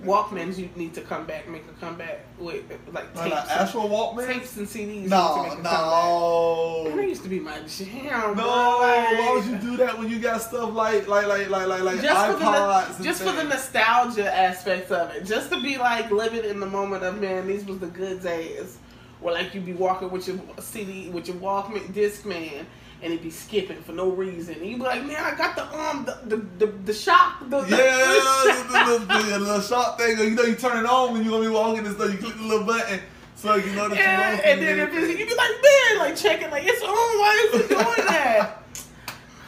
[0.04, 3.90] Walkmans, you need to come back, make a comeback with like Like tapes, an actual
[3.90, 4.28] Walkman?
[4.28, 5.08] tapes and CDs.
[5.08, 6.96] No, no.
[6.96, 8.30] That used to be my jam.
[8.30, 11.68] No, bro, why would you do that when you got stuff like like like like
[11.68, 12.90] like like just for iPods?
[12.90, 16.60] the and just for the nostalgia aspects of it, just to be like living in
[16.60, 18.78] the moment of man, these was the good days,
[19.22, 22.66] where like you be walking with your CD with your Walkman Discman.
[23.02, 24.56] And it be skipping for no reason.
[24.56, 27.40] And you be like, man, I got the um the the, the, the shock.
[27.50, 30.18] The, Yeah, the, the, the, little shot thing.
[30.18, 32.12] You know, you turn it on when you gonna be walking and stuff.
[32.12, 33.00] You click the little button
[33.36, 34.52] so you know that you're and, walking.
[34.52, 36.90] and then if it's, you be like, man, like checking, like it's on.
[36.90, 38.64] Why is it doing that?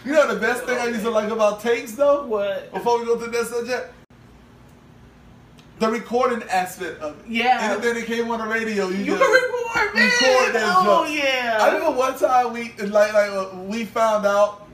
[0.06, 2.26] you know the best thing I used to like about tapes though.
[2.26, 2.72] what?
[2.74, 3.94] Before we go to that subject,
[5.82, 7.26] the recording aspect of it.
[7.28, 7.74] Yeah.
[7.74, 8.88] And then it came on the radio.
[8.90, 10.06] You, You can record, man.
[10.06, 11.18] record that oh junk.
[11.18, 11.58] yeah.
[11.60, 14.68] I remember one time we like like uh, we found out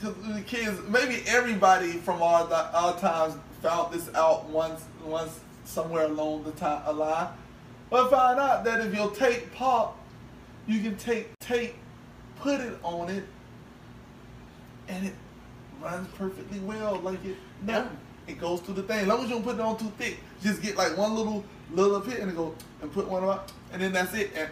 [0.00, 6.06] because the kids maybe everybody from our our times found this out once once somewhere
[6.06, 7.28] along the time a line,
[7.88, 9.96] but found out that if your tape pop,
[10.66, 11.74] you can take tape,
[12.40, 13.22] put it on it,
[14.88, 15.14] and it
[15.80, 17.96] runs perfectly well like it nothing.
[18.26, 19.00] it goes through the thing.
[19.02, 21.44] As long as you don't put it on too thick, just get like one little
[21.72, 23.40] little bit and go and put one on,
[23.72, 24.30] and then that's it.
[24.34, 24.48] And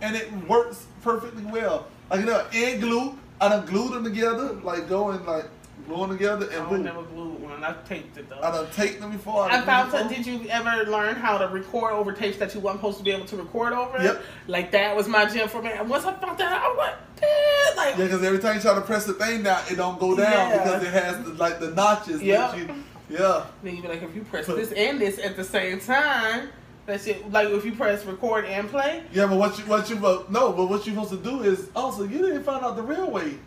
[0.00, 1.86] and it works perfectly well.
[2.10, 3.18] Like you know, and glue.
[3.40, 5.44] I done glued them together, like going like
[5.86, 6.82] glue them together and I boom.
[6.84, 7.62] never glued one.
[7.62, 8.40] I taped it though.
[8.40, 9.44] I done taped them before.
[9.44, 12.60] I done found them Did you ever learn how to record over tapes that you
[12.60, 14.02] weren't supposed to be able to record over?
[14.02, 14.22] Yep.
[14.46, 15.70] Like that was my gym for me.
[15.70, 18.62] And once I found that, I was like, "Damn!" Like, Yeah, because every time you
[18.62, 20.56] try to press the thing down, it don't go down Yeah.
[20.62, 22.22] because it has the, like the notches.
[22.22, 22.50] Yep.
[22.52, 22.74] That you,
[23.08, 23.46] yeah.
[23.62, 26.48] then you be like, if you press this and this at the same time,
[26.86, 27.30] that shit.
[27.32, 30.52] Like if you press record and play, Yeah, but what you what you but no,
[30.52, 33.10] but what you supposed to do is oh, also you didn't find out the real
[33.10, 33.38] way.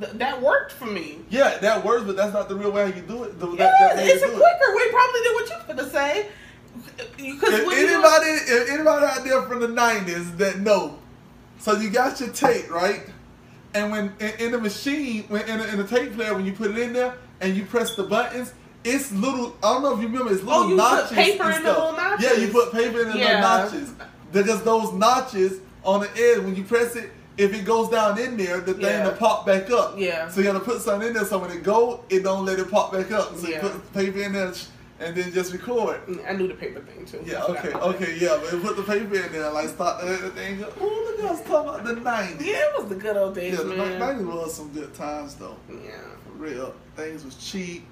[0.00, 1.18] th- that worked for me.
[1.28, 3.38] Yeah, that works, but that's not the real way how you do it.
[3.38, 6.26] The, that, Yeah, that way it's a quicker way probably than what you're gonna say.
[7.16, 10.98] Because If when you- anybody, if anybody out there from the nineties that know,
[11.58, 13.02] so you got your tape right,
[13.74, 16.70] and when in, in the machine, when in in the tape player, when you put
[16.70, 18.54] it in there and you press the buttons,
[18.86, 19.56] it's little.
[19.62, 21.10] I don't know if you remember, it's oh, little Oh, you put notches.
[21.16, 22.18] paper and in the stuff.
[22.20, 23.24] little Yeah, you put paper in the Yeah.
[23.26, 23.92] little notches
[24.32, 25.52] because those notches
[25.84, 27.10] on the end, when you press it.
[27.38, 29.04] If it goes down in there, the thing Yeah.
[29.04, 29.92] will pop back up.
[29.98, 30.26] Yeah.
[30.30, 32.70] So you gotta put something in there so when it go, it don't let it
[32.70, 33.36] pop back up.
[33.36, 33.56] So Yeah.
[33.62, 34.52] you put paper in there
[35.00, 36.00] and then just record.
[36.26, 37.20] I knew the paper thing too.
[37.26, 40.64] Yeah, okay, okay, yeah, but put the paper in there, like start the thing.
[40.80, 42.40] Oh, look at us talking about the 90s.
[42.40, 43.74] Yeah, it was the good old days, Yeah, the.
[43.74, 45.56] 90s was some good times, though.
[45.68, 45.90] Yeah.
[46.24, 46.74] For real.
[46.96, 47.84] Things was cheap.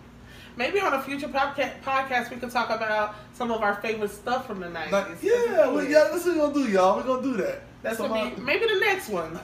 [0.57, 4.47] Maybe on a future podca- podcast we could talk about some of our favorite stuff
[4.47, 4.93] from the nineties.
[4.93, 6.97] Like, yeah, well, yeah, that's what we're gonna do, y'all.
[6.97, 7.63] We're gonna do that.
[7.83, 9.39] That's Some gonna be maybe the next one.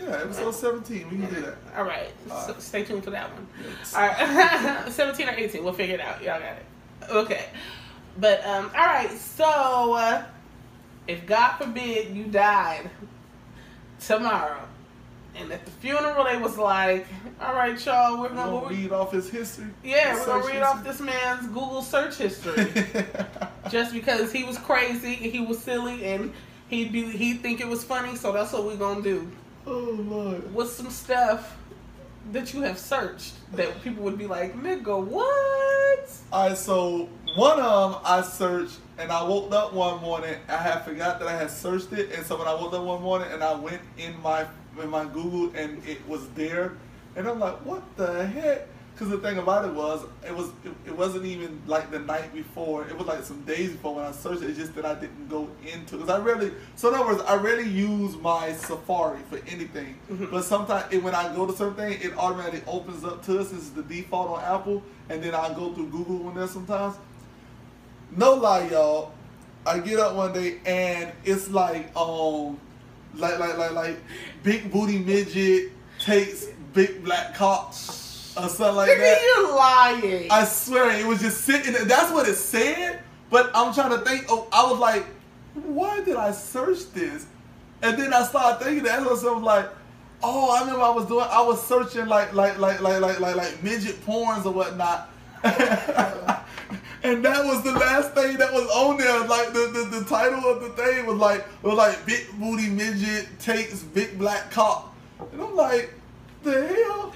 [0.00, 1.54] Yeah, episode 17, we can do that.
[1.76, 3.46] All right, so stay tuned for that one.
[3.64, 3.94] Yes.
[3.94, 6.20] All right, seventeen or eighteen, we'll figure it out.
[6.22, 6.64] Y'all got it.
[7.10, 7.44] Okay,
[8.18, 9.10] but um, all right.
[9.10, 9.44] So,
[9.94, 10.24] uh,
[11.06, 12.90] if God forbid you died
[14.00, 14.60] tomorrow,
[15.34, 17.06] and at the funeral they was like,
[17.40, 19.66] "All right, y'all, we're We're gonna, gonna read off his history.
[19.82, 22.70] yeah, his we're gonna read off this man's Google search history."
[23.70, 26.32] just because he was crazy and he was silly and
[26.68, 29.30] he'd be he'd think it was funny, so that's what we're gonna do.
[29.66, 30.54] oh, Lord.
[30.54, 31.56] with some stuff
[32.32, 36.10] that you have searched that people would be like, nigga, what?
[36.32, 40.36] Alright, so one of them I searched and I woke up one morning.
[40.48, 43.02] I had forgot that I had searched it, and so when I woke up one
[43.02, 44.46] morning and I went in my
[44.80, 46.72] in my Google and it was there,
[47.16, 48.68] and I'm like, what the heck?
[48.94, 52.32] Because the thing about it was, it was it, it wasn't even like the night
[52.34, 52.86] before.
[52.86, 54.50] It was like some days before when I searched it.
[54.50, 56.52] It's just that I didn't go into because I really.
[56.76, 59.96] So in other words, I really use my Safari for anything.
[60.10, 60.30] Mhm.
[60.30, 63.48] But sometimes it, when I go to something, it automatically opens up to us.
[63.48, 66.96] This is the default on Apple, and then I go through Google on there sometimes.
[68.14, 69.12] No lie, y'all.
[69.64, 72.58] I get up one day and it's like um,
[73.14, 74.00] like like like like
[74.42, 79.22] big booty midget takes big black cock or something like Nigga, that.
[79.36, 80.30] you're lying.
[80.30, 81.72] I swear it was just sitting.
[81.72, 81.84] there.
[81.84, 83.00] That's what it said.
[83.30, 84.26] But I'm trying to think.
[84.28, 85.04] Oh, I was like,
[85.54, 87.26] why did I search this?
[87.82, 89.68] And then I started thinking that myself like,
[90.22, 91.26] oh, I remember I was doing.
[91.28, 95.08] I was searching like like like like like like like midget porns or whatnot.
[96.74, 96.78] Oh.
[97.02, 99.26] And that was the last thing that was on there.
[99.26, 103.28] Like the, the, the title of the thing was like was like big booty midget
[103.40, 104.94] takes big black cock.
[105.32, 105.94] And I'm like,
[106.42, 107.14] the hell?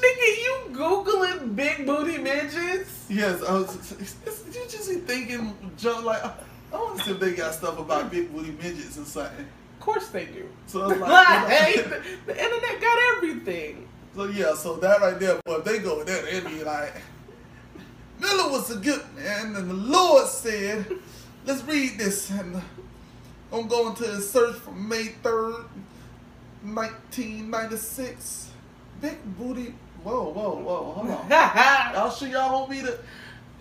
[0.00, 3.06] Nigga, you Googling big booty midgets?
[3.08, 3.92] Yes, I was.
[4.00, 6.32] It's, it's, you just be thinking, John, like, I,
[6.72, 9.44] want to see if they got stuff about big booty midgets or something.
[9.44, 10.48] Of course they do.
[10.66, 13.88] So like, Like, the, the internet got everything.
[14.14, 16.94] so yeah, so that right there, boy, if they go there, they'd be like,
[18.20, 20.86] Miller was a good man, and the Lord said,
[21.46, 22.60] let's read this, and
[23.52, 25.64] I'm going to the search from May 3rd,
[26.62, 28.50] 1996.
[29.00, 29.74] Big booty.
[30.04, 31.30] Whoa, whoa, whoa, hold on.
[31.94, 32.98] Y'all sure y'all want me to?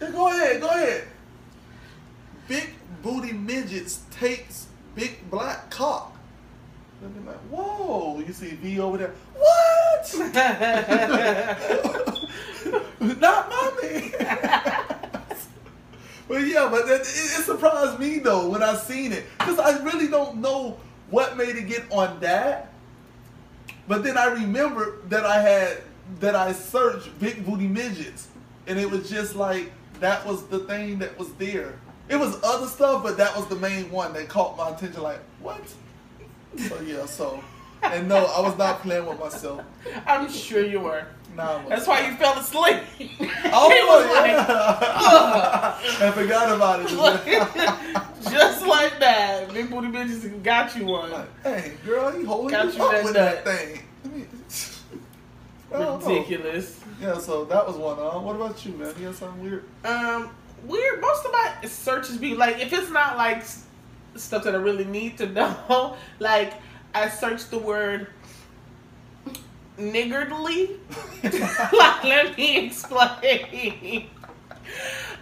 [0.01, 1.07] Yeah, go ahead, go ahead.
[2.47, 6.18] Big booty midgets takes big black cock.
[7.02, 9.14] And be like, whoa, you see V over there.
[9.36, 10.14] What?
[13.20, 14.12] Not mommy.
[16.28, 19.26] but yeah, but that, it, it surprised me though when I seen it.
[19.38, 20.78] Because I really don't know
[21.10, 22.74] what made it get on that.
[23.88, 25.82] But then I remember that I had
[26.20, 28.28] that I searched big booty midgets,
[28.68, 31.80] and it was just like that was the thing that was there.
[32.10, 35.02] It was other stuff, but that was the main one that caught my attention.
[35.02, 35.62] Like what?
[36.58, 37.43] So yeah, so
[37.84, 39.64] and no, I was not playing with myself.
[40.06, 41.06] I'm sure you were.
[41.36, 42.78] Nah, That's why you fell asleep.
[43.52, 44.32] Oh He was like,
[46.00, 46.89] yeah, I forgot about it.
[48.32, 49.54] just like that.
[49.54, 51.12] Big booty bitches got you one.
[51.12, 53.45] Like, hey, girl, you holding Got you up that with nut.
[53.45, 53.84] that thing.
[55.74, 56.08] I don't know.
[56.08, 56.80] Ridiculous.
[57.02, 57.97] Yeah, so that was one.
[58.00, 58.93] Uh, what about you, man?
[59.00, 59.64] You have something weird?
[59.86, 60.30] Um,
[60.66, 61.00] weird.
[61.00, 63.43] Most of my searches be like, if it's not like
[64.20, 66.53] stuff that I really need to know, like
[66.93, 68.07] I searched the word
[69.78, 70.78] niggardly.
[71.24, 74.09] like, let me explain.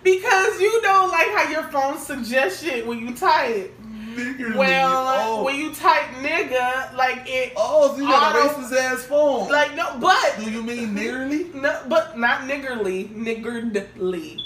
[0.04, 3.74] because you know, like how your phone suggests shit when you type.
[4.18, 4.56] Niggerly.
[4.56, 5.44] Well, oh.
[5.44, 9.48] when you type nigga, like it, oh, so you got a auto- racist ass phone.
[9.48, 11.54] like no, but Do you mean niggerly?
[11.54, 14.40] no, but not niggerly, niggardly.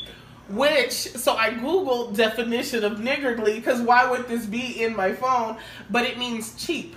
[0.51, 5.57] Which, so I googled definition of niggardly because why would this be in my phone?
[5.89, 6.95] But it means cheap,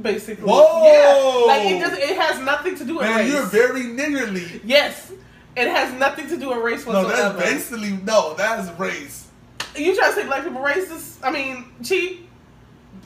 [0.00, 0.44] basically.
[0.44, 0.84] Whoa!
[0.84, 1.98] Yeah, like it does.
[1.98, 3.32] It has nothing to do with Man, race.
[3.32, 4.60] you're very niggerly.
[4.64, 5.12] yes,
[5.56, 7.08] it has nothing to do with race whatsoever.
[7.08, 9.28] No, that's basically no, that's race.
[9.76, 11.16] You trying to say black people racist?
[11.22, 12.28] I mean, cheap.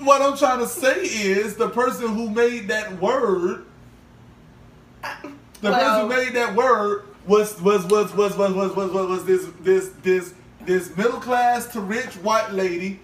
[0.00, 3.64] What I'm trying to say is the person who made that word,
[5.02, 5.30] the
[5.62, 9.24] Well- person who made that word was was was was was was was was, was
[9.26, 13.00] this this this this middle class to rich white lady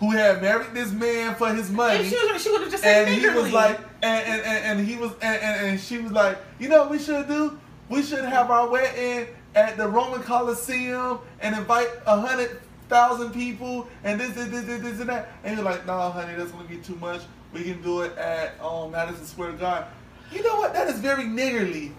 [0.00, 2.00] who had married this man for his money.
[2.00, 4.78] If she was, she would have just said and he was like, and and, and,
[4.78, 7.58] and he was, and, and, and she was like, you know what we should do?
[7.88, 13.88] We should have our wedding at the Roman Coliseum and invite a hundred thousand people
[14.04, 15.30] and this, this, this, this, this, and that.
[15.44, 17.22] And you're like, no, honey, that's gonna be too much.
[17.52, 19.88] We can do it at um, Madison Square Garden.
[20.30, 20.74] You know what?
[20.74, 21.92] That is very niggerly.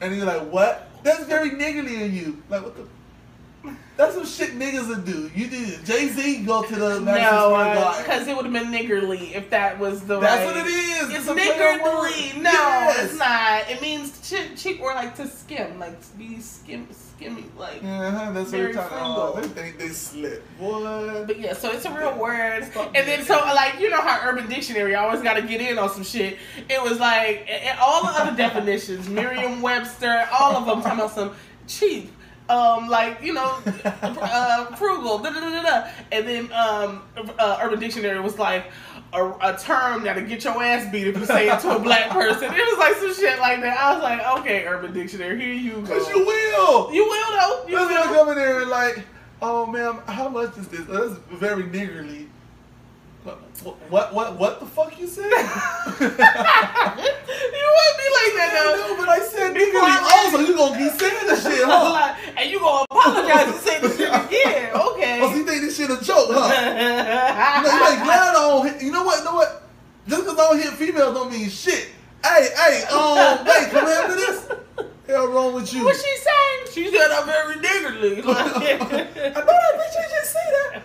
[0.00, 0.88] And you're like, what?
[1.02, 2.42] That's very niggerly in you.
[2.48, 2.86] Like, what the?
[3.96, 5.28] That's some shit niggas would do.
[5.34, 8.02] You did Jay Z go to the Madison no, Square uh, Garden.
[8.04, 10.56] because it would have been niggerly if that was the That's right.
[10.56, 11.10] what it is.
[11.16, 12.14] It's a play on words.
[12.16, 12.42] niggardly.
[12.42, 13.04] No, Yes.
[13.10, 13.68] it's not.
[13.68, 16.86] It means cheap, cheap or like to skim, like to be skim,
[17.18, 17.82] skimmy, like.
[17.82, 19.36] Uh-huh, that's Very what talking about.
[19.36, 20.42] They think they slip.
[20.58, 21.26] What?
[21.26, 22.64] But yeah, so it's a real word.
[22.64, 25.78] Stop And then so like you know how Urban Dictionary always got to get in
[25.78, 26.38] on some shit.
[26.68, 27.48] It was like
[27.80, 31.34] all the other definitions, Merriam-Webster, all of them talking about some
[31.66, 32.12] cheap.
[32.48, 35.90] Um, like you know, uh, frugal, da da da da, da.
[36.10, 37.02] and then um,
[37.38, 38.70] uh, Urban Dictionary was like
[39.12, 42.10] a, a term that'll get your ass beat if you say it to a black
[42.10, 42.44] person.
[42.44, 43.78] It was like some shit like that.
[43.78, 45.98] I was like, okay, Urban Dictionary, here you go.
[45.98, 46.92] Cause you will.
[46.92, 47.64] You will though.
[47.68, 48.14] You gonna will.
[48.14, 49.04] come in there and like,
[49.40, 50.84] oh ma'am, how much is this?
[50.86, 52.28] That's very niggerly.
[53.24, 55.24] What, what what what the fuck you said?
[55.28, 56.18] you wouldn't
[57.98, 58.86] be like that though.
[58.88, 59.82] no, but I said niggerly.
[59.82, 61.92] I- Also, you gonna be saying this shit, huh?
[61.92, 64.70] Like, and you gonna apologize and say this shit again?
[64.74, 65.20] Okay.
[65.20, 66.48] Oh, so you think this shit a joke, huh?
[66.48, 69.62] You know, you like glad I don't hit, you know what, you know what?
[70.06, 71.88] Just because I don't hit females don't mean shit.
[72.24, 74.48] Hey, hey, um, wait, come after this?
[75.06, 75.84] Hell wrong with you?
[75.84, 76.66] What she saying?
[76.72, 78.18] She said I'm very niggardly.
[78.22, 80.82] I thought I bitch you just say that.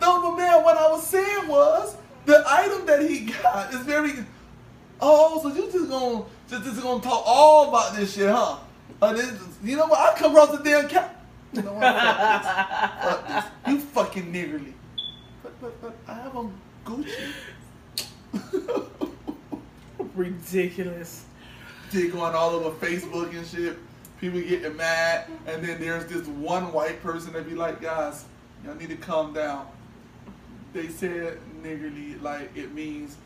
[0.00, 1.96] No, but man, what I was saying was
[2.26, 4.12] the item that he got is very.
[5.00, 8.58] Oh, so you just gonna just, just gonna talk all about this shit, huh?
[9.00, 9.32] Uh, this,
[9.62, 9.98] you know what?
[9.98, 11.24] I come across the damn cat.
[11.52, 11.82] You know what?
[11.82, 13.44] Fuck this.
[13.44, 13.72] Fuck this.
[13.72, 14.72] You fucking niggerly.
[15.42, 16.52] But, but, but I have on
[16.84, 17.32] Gucci.
[20.14, 21.24] Ridiculous.
[21.92, 23.78] shit going all over Facebook and shit.
[24.20, 28.26] People getting mad, and then there's this one white person that be like, guys,
[28.64, 29.66] y'all need to calm down.
[30.72, 33.16] They said niggerly like it means,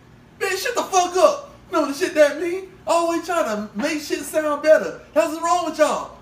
[0.40, 1.54] man, shut the fuck up.
[1.70, 2.70] You know the shit that mean?
[2.86, 5.00] Always trying to make shit sound better.
[5.12, 6.18] That's what's wrong with y'all.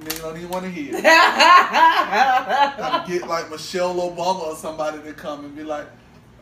[0.00, 0.96] Nigga don't even want to hear.
[0.96, 1.02] it.
[2.78, 5.86] Gotta get like Michelle Obama or somebody to come and be like,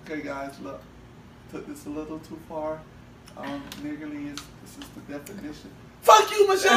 [0.05, 0.81] okay guys, look,
[1.51, 2.81] took this a little too far.
[3.37, 5.71] Um, niggerly is this is the definition.
[6.03, 6.73] Fuck you, Michelle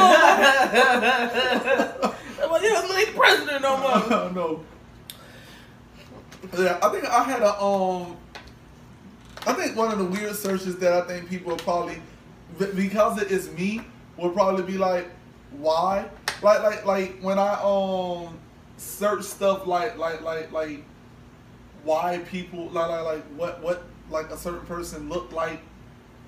[2.50, 4.30] well, you don't need president no more.
[4.34, 4.64] no.
[6.58, 8.16] Yeah, I think I had a um.
[9.46, 12.02] I think one of the weird searches that I think people probably,
[12.58, 13.80] because it is me,
[14.18, 15.08] will probably be like,
[15.52, 16.08] why?
[16.42, 18.38] Like like like when I um
[18.76, 20.82] search stuff like like like like
[21.84, 25.60] why people like like like what what like a certain person looked like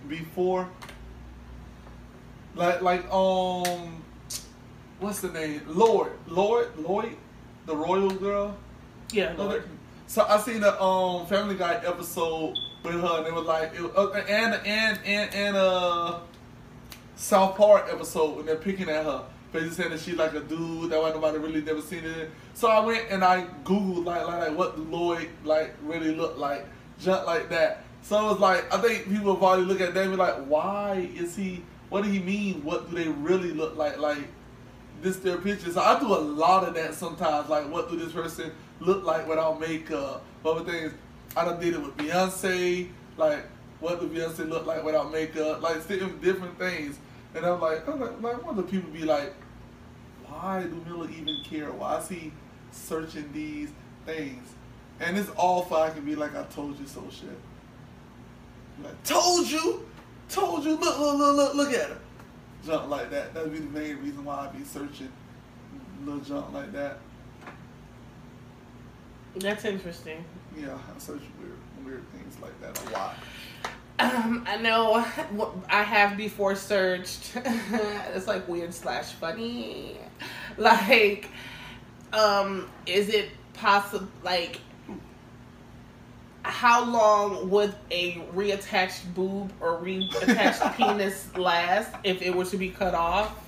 [0.08, 0.68] before.
[2.54, 4.02] Like like um
[5.00, 5.62] what's the name?
[5.66, 6.12] Lorde.
[6.28, 7.16] Lorde Lloyd,
[7.66, 8.56] the royal girl.
[9.10, 9.64] Yeah, Lorde.
[10.12, 13.80] So I seen the um Family Guy episode with her, and it was like, it
[13.80, 16.18] was, uh, and and and and uh
[17.16, 19.22] South Park episode when they're picking at her,
[19.54, 22.30] basically saying that she's like a dude that why nobody really never seen it.
[22.52, 26.66] So I went and I googled like like, like what Lloyd like really look like,
[27.00, 27.82] junk like that.
[28.02, 31.08] So it was like I think people probably look at that and be like, why
[31.14, 31.64] is he?
[31.88, 32.62] What do he mean?
[32.62, 33.96] What do they really look like?
[33.96, 34.28] Like
[35.00, 35.72] this their pictures.
[35.72, 37.48] So I do a lot of that sometimes.
[37.48, 38.52] Like, what do this person
[38.84, 40.24] look like without makeup?
[40.44, 40.92] Other things.
[41.36, 42.88] I done did it with Beyonce.
[43.16, 43.44] Like,
[43.80, 45.62] what do Beyonce look like without makeup?
[45.62, 46.98] Like, different things.
[47.34, 49.34] And I'm like, I'm like, like one of the people be like,
[50.26, 51.70] why do Miller even care?
[51.70, 52.32] Why is he
[52.70, 53.70] searching these
[54.04, 54.48] things?
[55.00, 57.28] And it's all for I can be like, I told you so shit.
[58.82, 59.86] Like, told you,
[60.28, 60.76] told you.
[60.76, 61.98] Look, look, look, look, look at her.
[62.64, 63.34] Junk like that.
[63.34, 65.10] That'd be the main reason why I'd be searching
[66.04, 66.98] little junk like that.
[69.36, 70.24] That's interesting.
[70.56, 73.16] Yeah, I search weird, weird things like that a lot.
[73.98, 75.04] Um, I know
[75.68, 77.32] I have before searched.
[77.36, 79.96] it's like weird slash funny.
[80.56, 81.28] Like,
[82.12, 84.08] um, is it possible?
[84.22, 84.60] Like,
[86.42, 92.70] how long would a reattached boob or reattached penis last if it were to be
[92.70, 93.41] cut off?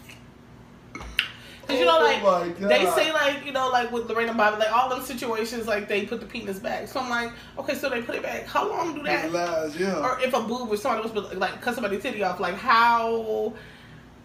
[1.66, 2.22] Cause you know, Oh like
[2.60, 2.70] God.
[2.70, 6.04] they say, like you know, like with Lorena Bobbitt, like all them situations, like they
[6.06, 6.88] put the penis back.
[6.88, 8.44] So I'm like, okay, so they put it back.
[8.46, 9.32] How long do that?
[9.32, 9.98] Lies, yeah.
[10.00, 13.52] or if a boob or somebody was like cut somebody's titty off, like how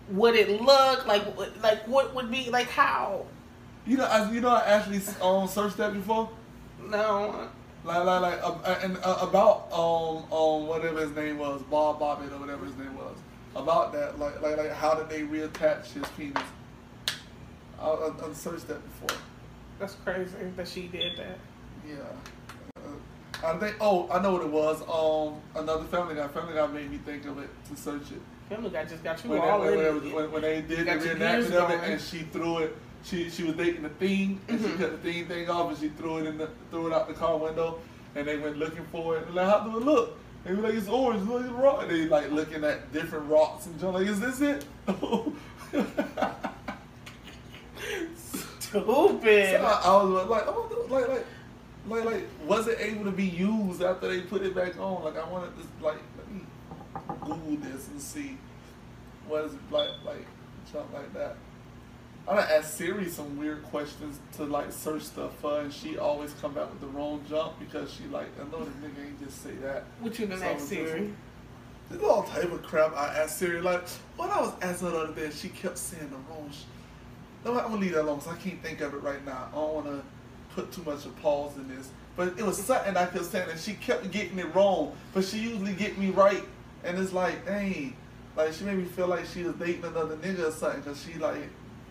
[0.10, 1.08] would it look?
[1.08, 3.26] Like what- like what would be like how?
[3.86, 6.30] You know, I, you know, I actually um searched that before.
[6.88, 7.48] No,
[7.84, 12.32] Like, like, like, uh, and uh, about um um whatever his name was, Bob Bobbitt
[12.34, 13.16] or whatever his name was.
[13.56, 16.42] About that, like, like, like, how did they reattach his penis?
[17.82, 19.18] I, I, I searched that before.
[19.80, 21.38] that's crazy that she did that.
[21.88, 21.96] Yeah.
[22.78, 23.76] Uh, I think.
[23.80, 24.82] Oh, I know what it was.
[24.84, 26.28] Um, another Family Guy.
[26.28, 28.22] Family Guy made me think of it to search it.
[28.50, 30.80] Family Guy just got you When, they, all when, in when, when, when they did
[30.88, 32.76] the reenactment of it, and she threw it.
[33.04, 34.78] She she was dating the thing, and she Mhm.
[34.78, 37.14] cut the thing thing off, and she threw it in the threw it out the
[37.14, 37.80] car window,
[38.16, 39.26] and they went looking for it.
[39.28, 40.18] And like, how do it look?
[40.44, 41.84] And they were like, it's orange, look, it's rock.
[41.84, 44.66] And they like looking at different rocks and John like, is this it?
[48.70, 49.60] Stupid.
[49.60, 51.26] So I, I was like, oh, like, like,
[51.88, 55.04] like, like, was it able to be used after they put it back on?
[55.04, 56.42] Like, I wanted to, like, let me
[57.22, 58.38] Google this and see
[59.28, 60.26] what is it like, like,
[60.72, 61.36] something like that.
[62.28, 66.32] I done asked Siri some weird questions to like search stuff for, and she always
[66.42, 69.42] come back with the wrong jump because she like, I know this nigga ain't just
[69.42, 69.86] say that.
[70.00, 71.14] What you been So ask it's Siri?
[71.90, 73.62] There's all type of crap I asked Siri.
[73.62, 76.52] Like, when I was asking her the other day, she kept saying the wrong
[77.46, 79.48] No, I'm gonna leave that alone because I can't think of it right now.
[79.52, 80.04] I don't want to
[80.56, 81.90] put too much of pause in this.
[82.16, 84.94] But it was something I kept saying, and she kept getting it wrong.
[85.14, 86.44] But she usually get me right,
[86.84, 87.96] and it's like, dang,
[88.36, 91.14] like she made me feel like she was dating another nigga or something because she
[91.14, 91.48] like,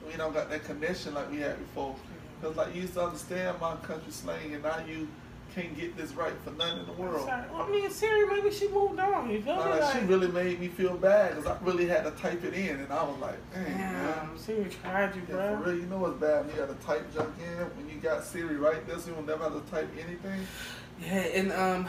[0.06, 1.96] we don't got that connection like we had before.
[2.42, 5.08] Cause like you used to understand my country slang, and now you
[5.58, 7.26] can't get this right for nothing in the world.
[7.26, 9.28] Well, I mean, Siri, maybe she moved on.
[9.30, 9.62] You feel me?
[9.62, 12.78] Like, she really made me feel bad because I really had to type it in,
[12.80, 14.14] and I was like, dang, man.
[14.28, 15.56] damn, Siri tried you, Yeah, bro.
[15.56, 16.46] for real, you know what's bad?
[16.46, 19.22] when You got to type junk in when you got Siri right there, so you'll
[19.22, 20.40] never have to type anything.
[21.00, 21.88] Yeah, and um,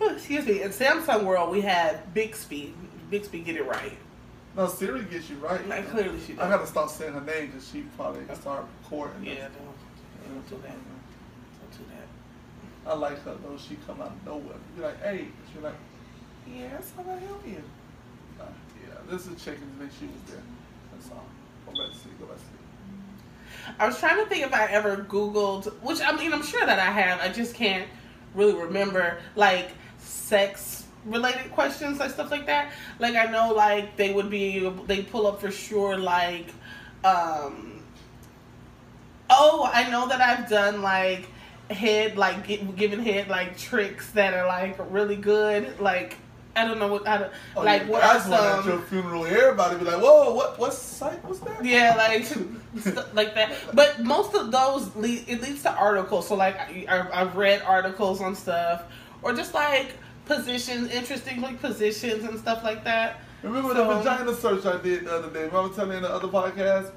[0.00, 0.62] excuse me.
[0.62, 2.74] In Samsung world, we had Bixby.
[3.10, 3.98] Bixby get it right.
[4.56, 5.66] No, Siri gets you right.
[5.68, 6.42] Like clearly she does.
[6.44, 9.24] I gotta stop saying her name because she probably can start recording.
[9.24, 10.76] Yeah, don't, don't do that.
[12.86, 13.56] I like her though.
[13.56, 14.56] She come out of nowhere.
[14.76, 15.74] Be like, hey, she like,
[16.52, 17.62] yes, how can I help you?
[18.40, 18.44] Uh,
[18.82, 20.42] yeah, this is checking to make sure she was there.
[20.92, 21.24] That's all.
[21.66, 22.18] Go back to sleep.
[22.18, 22.60] Go back to sleep.
[23.78, 26.78] I was trying to think if I ever Googled, which I mean, I'm sure that
[26.78, 27.20] I have.
[27.20, 27.86] I just can't
[28.34, 32.72] really remember, like, sex related questions, like stuff like that.
[32.98, 36.48] Like, I know, like, they would be, they pull up for sure, like,
[37.04, 37.82] um,
[39.28, 41.28] oh, I know that I've done, like,
[41.70, 45.80] head, like, gi- giving head, like, tricks that are, like, really good.
[45.80, 46.16] Like,
[46.56, 49.24] I don't know what, I don't, Oh, like, what are that's one at your funeral.
[49.24, 51.64] Everybody be like, whoa, what, what site was that?
[51.64, 53.52] Yeah, like stuff like that.
[53.72, 56.26] But most of those lead it leads to articles.
[56.26, 58.82] So like I, I- I've read articles on stuff,
[59.22, 59.92] or just like
[60.26, 63.20] positions, interesting like positions and stuff like that.
[63.44, 65.44] Remember So- the vagina search I did the other day?
[65.44, 66.90] Remember telling you in the other podcast?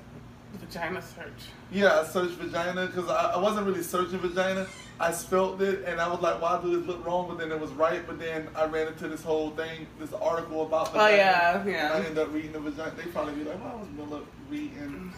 [0.53, 1.49] Vagina search.
[1.71, 4.67] Yeah, I searched vagina because I, I wasn't really searching vagina.
[4.99, 7.27] I spelt it and I was like, why do this look wrong?
[7.27, 8.05] But then it was right.
[8.05, 11.17] But then I ran into this whole thing, this article about Oh vagina.
[11.17, 12.91] yeah, And I yeah, ended up reading the vagina.
[12.95, 15.11] They probably be like, why was Miller reading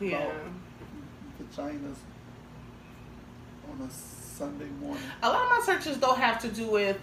[0.00, 0.30] yeah.
[1.40, 1.96] vaginas
[3.70, 5.02] on a Sunday morning?
[5.22, 6.98] A lot of my searches though have to do with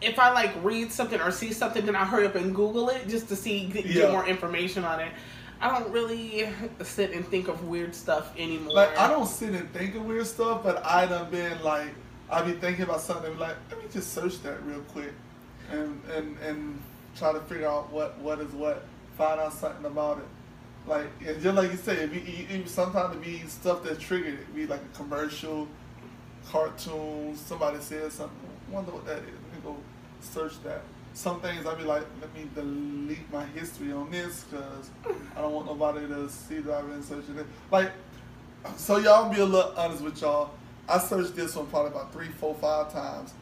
[0.00, 3.08] if I like read something or see something, then I hurry up and Google it
[3.08, 4.02] just to see get, Yeah.
[4.02, 5.12] get more information on it.
[5.60, 6.48] I don't really
[6.82, 8.74] sit and think of weird stuff anymore.
[8.74, 11.88] Like I don't sit and think of weird stuff, but I done been like
[12.30, 15.12] I be thinking about something like let me just search that real quick,
[15.70, 16.82] and and and
[17.16, 18.84] try to figure out what what is what,
[19.16, 20.28] find out something about it.
[20.86, 23.98] Like and just like you say, it be it, it, sometimes it be stuff that
[23.98, 24.54] triggered it.
[24.54, 25.66] Be like a commercial,
[26.46, 28.36] cartoon, somebody said something.
[28.70, 29.24] Wonder what that is.
[29.24, 29.76] Let me go
[30.20, 30.82] search that.
[31.18, 34.88] Some things I'd be like, let me delete my history on this because
[35.36, 37.46] I don't want nobody to see that I've been searching it.
[37.72, 37.90] Like,
[38.76, 40.50] so y'all be a little honest with y'all.
[40.88, 43.34] I searched this one probably about three, four, five times,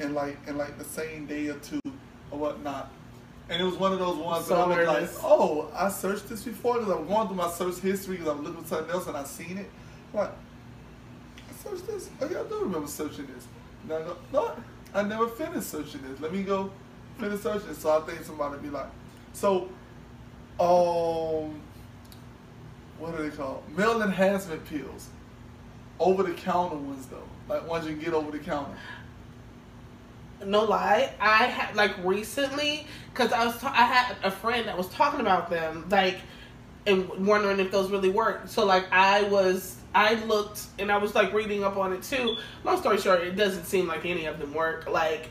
[0.00, 1.80] in like in like the same day or two
[2.30, 2.90] or whatnot.
[3.48, 6.28] And it was one of those ones So that I was like, oh, I searched
[6.28, 9.06] this before because I'm going through my search history because I'm looking for something else
[9.06, 9.70] and I seen it.
[10.12, 10.32] I'm like,
[11.38, 12.10] I searched this.
[12.20, 13.48] Oh yeah, I do remember searching this.
[13.84, 14.52] And I go, no,
[14.92, 16.20] I never finished searching this.
[16.20, 16.70] Let me go
[17.18, 17.74] finish searching.
[17.74, 18.88] So I think somebody be like,
[19.32, 19.68] so,
[20.60, 21.60] um,
[22.98, 23.62] what are they called?
[23.76, 25.08] Male enhancement pills.
[26.00, 28.74] Over the counter ones though, like ones you can get over the counter.
[30.44, 34.76] no lie, I had like recently because I was ta- I had a friend that
[34.76, 36.18] was talking about them like
[36.86, 38.42] and wondering if those really work.
[38.46, 42.36] So like I was I looked and I was like reading up on it too.
[42.64, 44.88] Long story short, it doesn't seem like any of them work.
[44.90, 45.28] Like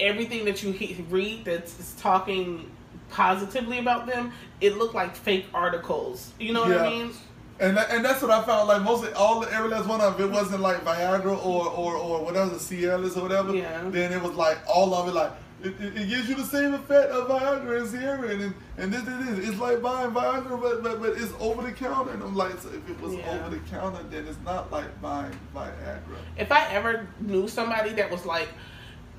[0.00, 2.70] everything that you he- read that's talking
[3.10, 6.32] positively about them, it looked like fake articles.
[6.38, 6.90] You know what I Yeah.
[7.04, 7.12] mean?
[7.58, 8.68] And that, and that's what I found.
[8.68, 12.22] Like mostly all the every last one of it wasn't like Viagra or or or
[12.24, 13.54] whatever the Cialis or whatever.
[13.54, 13.80] Yeah.
[13.88, 15.32] Then it was like all of it like.
[15.62, 19.00] It, it, it gives you the same effect of Viagra and Cialis, and and this
[19.02, 19.48] it is.
[19.48, 22.10] It's like buying Viagra, but, but but it's over the counter.
[22.12, 23.30] And I'm like, so if it was Yeah.
[23.40, 26.18] over the counter, then it's not like buying Viagra.
[26.36, 28.48] if I ever knew somebody that was like,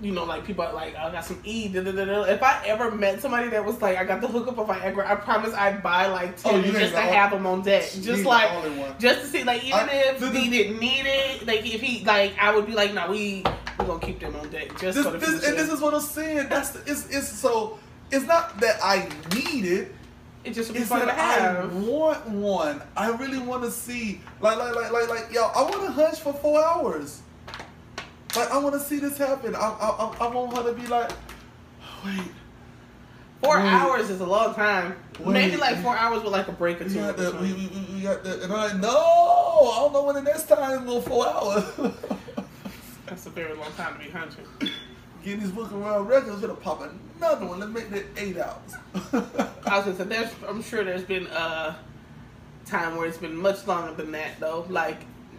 [0.01, 2.43] you know, like people are like, oh, I got some E, da, da, da, if
[2.43, 5.53] I ever met somebody that was like, I got the hookup of Viagra, I promise
[5.55, 7.83] I'd buy like Oh, you just to have them on deck.
[8.01, 11.47] Just like, just to see, like, even I- if the- the- he didn't need it,
[11.47, 13.43] like, if he, like, I would be like, no, we,
[13.79, 15.93] we're gonna keep them on deck just This, for the this, and this is what
[15.93, 16.47] I'm saying.
[16.49, 17.79] That's the, it's it's so
[18.11, 19.95] it's not that I need it.
[20.43, 22.81] it just would be It's fun to that I want one.
[22.95, 26.19] I really want to see, like, like, like, like, like, yo, I want to hunch
[26.19, 27.21] for four hours.
[28.37, 29.55] Like, I want to see this happen.
[29.55, 29.89] I, I,
[30.21, 31.11] I- I want her to be like,
[32.05, 32.21] wait,
[33.41, 33.65] Four Wait.
[33.67, 34.95] hours is a long time.
[35.23, 36.99] Maybe like four hours with like a break or we two.
[36.99, 39.93] got in the, we, we, we- we got the, and I'm like, no, I don't
[39.93, 41.63] know when the next time will four hours.
[43.05, 44.43] That's a very long time to be hunting.
[45.23, 46.81] Getting these book around records, gonna pop
[47.19, 47.59] another one.
[47.59, 48.75] Let's make that eight hours.
[49.67, 51.77] I was gonna say, there's, I'm sure there's been a
[52.65, 54.65] time where it's been much longer than that, though.
[54.69, 54.97] Like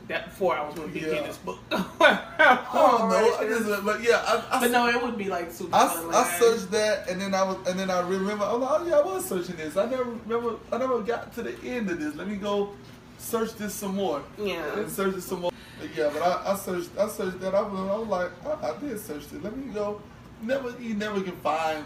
[0.09, 1.14] that four hours wouldn't be Yeah.
[1.14, 1.59] Guinness Book.
[1.70, 5.28] I don't know, I just, uh, but yeah, I, I but no, it would be
[5.28, 5.74] like super.
[5.74, 8.80] I, fun, I searched that and then I was and then I remember I'm like,
[8.80, 9.76] oh yeah, I was searching this.
[9.76, 12.14] I never remember I never got to the end of this.
[12.14, 12.74] Let me go
[13.18, 14.22] search this some more.
[14.38, 14.78] Yeah.
[14.78, 15.50] And search it some more.
[15.80, 17.54] But yeah, but I, I searched I searched that.
[17.54, 19.42] I was, I was like, I, I did search it.
[19.42, 20.00] Let me go.
[20.40, 21.84] Never you never can find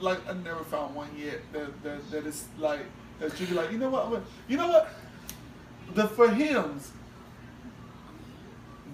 [0.00, 2.80] like I never found one yet that that, that is like
[3.18, 4.22] that you be like, you know what?
[4.46, 4.90] You know what?
[5.94, 6.92] The for Hims.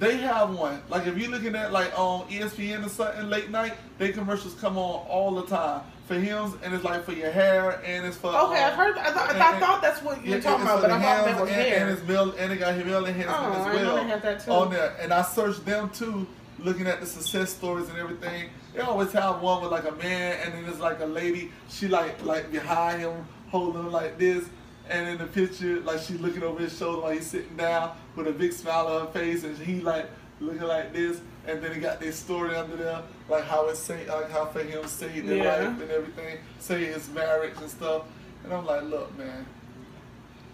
[0.02, 0.82] They have one.
[0.88, 4.54] Like if you're looking at like on E ESPN or something late night, they commercials
[4.54, 8.16] come on all the time for Hims, and it's like for your hair, and it's
[8.16, 8.26] for.
[8.30, 8.98] Okay, um, I've heard.
[8.98, 11.00] I thought, I and- and- thought that's what you were yeah, talking about, but I
[11.00, 11.80] thought that was and, hair.
[11.86, 14.44] and it's male, and it got male enhancement Oh, as I know they had that
[14.44, 14.50] too.
[14.50, 14.96] on there.
[15.00, 16.26] And I searched them too,
[16.58, 18.48] looking at the success stories and everything.
[18.74, 21.52] They always have one with like a man, and then it's like a lady.
[21.68, 24.44] She like like behind him, holding him like this.
[24.92, 28.26] And in the picture, like she's looking over his shoulder while he's sitting down with
[28.28, 30.06] a big smile on her face, and he like
[30.40, 31.20] looking like this.
[31.46, 34.62] And then he got this story under there, like how it's say, like how for
[34.62, 35.68] him saved their Yeah.
[35.68, 38.02] life and everything, say his marriage and stuff.
[38.44, 39.44] And I'm like, look, man,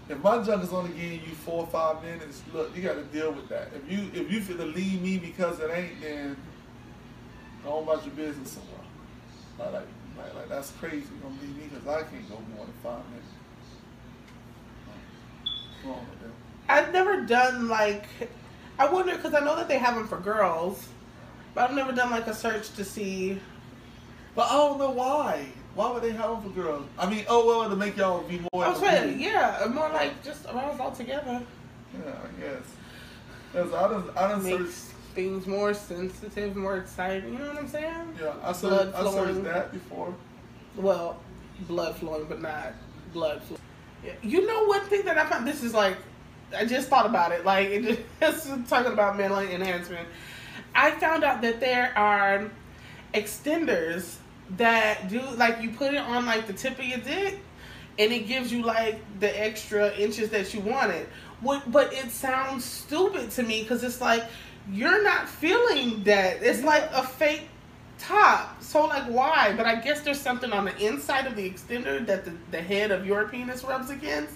[0.08, 3.02] if my junk is only giving you four or five minutes, look, you got to
[3.04, 3.68] deal with that.
[3.74, 6.36] If you if you feel to leave me because it ain't, then
[7.64, 8.86] go on about your business somewhere.
[9.58, 9.86] Like like
[10.16, 10.98] like, like that's crazy.
[10.98, 13.28] You gonna leave me because I can't go more than five minutes.
[16.68, 18.04] I've never done like.
[18.78, 20.88] I wonder because I know that they have them for girls,
[21.54, 23.40] but I've never done like a search to see.
[24.34, 25.46] But I don't know why.
[25.74, 26.86] Why would they have them for girls?
[26.98, 28.64] I mean, oh well, to make y'all be more.
[28.64, 31.42] I was saying, yeah, more like just aroused all together.
[31.94, 32.62] Yeah, I guess.
[33.52, 34.60] Cause I done I searched.
[34.60, 37.32] Makes things more sensitive, more exciting.
[37.32, 38.16] You know what I'm saying?
[38.20, 40.14] Yeah, I searched, I searched that before.
[40.76, 41.20] Well,
[41.60, 42.72] blood flowing, but not
[43.12, 43.60] blood flowing.
[44.22, 45.46] You know one thing that I found.
[45.46, 45.96] This is like,
[46.56, 47.44] I just thought about it.
[47.44, 47.70] Like
[48.20, 50.08] just talking about mental enhancement.
[50.74, 52.50] I found out that there are
[53.14, 54.16] extenders
[54.56, 57.40] that do like you put it on like the tip of your dick,
[57.98, 61.06] and it gives you like the extra inches that you wanted.
[61.40, 61.70] What?
[61.70, 64.24] But it sounds stupid to me because it's like
[64.70, 66.42] you're not feeling that.
[66.42, 67.48] It's like a fake
[67.98, 68.62] top.
[68.62, 69.54] So like why?
[69.56, 72.90] But I guess there's something on the inside of the extender that the, the head
[72.90, 74.34] of your penis rubs against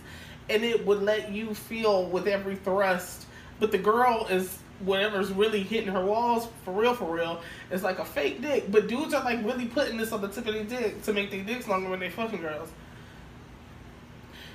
[0.48, 3.26] and it would let you feel with every thrust.
[3.60, 7.40] But the girl is whatever's really hitting her walls for real, for real,
[7.70, 8.70] It's like a fake dick.
[8.70, 11.30] But dudes are like really putting this on the tip of their dick to make
[11.30, 12.70] their dicks longer when they fucking girls.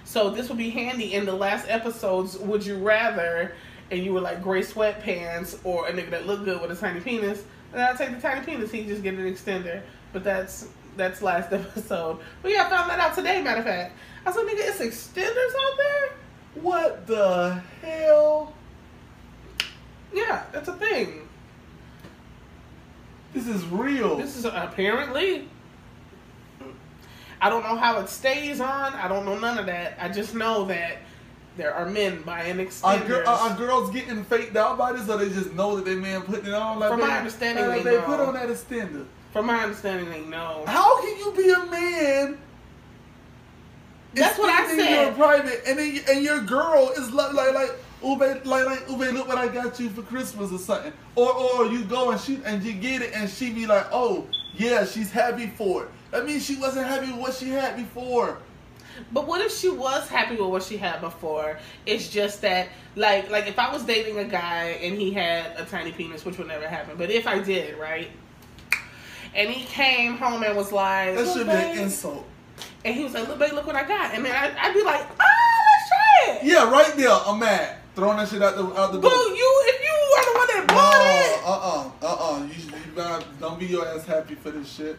[0.04, 2.38] So this would be handy in the last episodes.
[2.38, 3.56] Would you rather?
[3.90, 7.00] And you were like gray sweatpants or a nigga that looked good with a tiny
[7.00, 7.44] penis.
[7.74, 8.72] And I'll take the tiny penis.
[8.72, 9.82] He just get an extender.
[10.14, 12.20] But that's that's last episode.
[12.42, 13.42] But yeah, I found that out today.
[13.42, 13.96] Matter of fact,
[14.26, 16.12] I said, nigga, it's extenders out there.
[16.62, 18.54] What the hell?
[20.14, 21.28] Yeah, that's a thing.
[23.34, 24.18] This is real.
[24.18, 25.48] This is apparently.
[27.40, 28.94] I don't know how it stays on.
[28.94, 29.98] I don't know none of that.
[30.02, 30.98] I just know that
[31.58, 33.08] there are men buying Are, extenders.
[33.08, 35.96] gir- are, are girls getting faked out by this, or they just know that they
[35.96, 36.80] man putting it on?
[36.80, 39.06] Like, From my understanding, like, they they put on that extender.
[39.34, 40.64] From my understanding, they know.
[40.68, 42.38] How can you be a man?
[44.14, 45.06] That's what I said.
[45.06, 47.72] Your private, and then and your girl is like like like
[48.04, 50.94] Ube like like Ube, look what I got you for Christmas or something.
[51.16, 54.26] Or or you go and she and you get it and she be like, oh
[54.56, 55.90] yeah, she's happy for it.
[56.12, 58.40] That means she wasn't happy with what she had before.
[59.12, 61.60] But what if she was happy with what she had before?
[61.86, 65.66] It's just that, like, like if I was dating a guy and he had a
[65.66, 66.98] tiny penis, which would never happen.
[66.98, 68.10] But if I did, right?
[69.36, 72.26] And he came home and was like, That "Look, should be an insult.
[72.84, 74.82] And he was like, "Look, babe, look what I got." And then I, I'd be
[74.82, 77.12] like, "Oh, let's try it." Yeah, right there.
[77.12, 77.76] I'm mad.
[77.96, 79.18] Throwing that shit out the out the Boo, door.
[79.36, 81.44] you if you are the one that No, bought it.
[81.46, 82.44] uh, uh, uh, uh.
[82.46, 84.98] You, should- you better don't be your ass happy for this shit.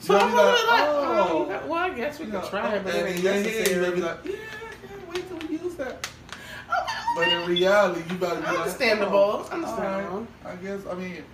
[0.00, 1.46] You So gotta I'm like, like, oh.
[1.48, 3.22] oh, you well, I guess we You can know, try it, but and ain't in
[3.24, 6.08] your head, you be like, yeah, I can't wait till we use that.
[7.16, 10.26] But in reality, you better be Understandable, like, oh, understandable.
[10.44, 10.52] right.
[10.52, 10.80] I guess.
[10.90, 11.24] I mean,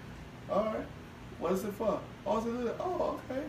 [0.50, 0.86] all right.
[1.40, 1.98] What's it for?
[2.24, 2.74] Oh, it's a.
[2.80, 3.42] Oh, okay.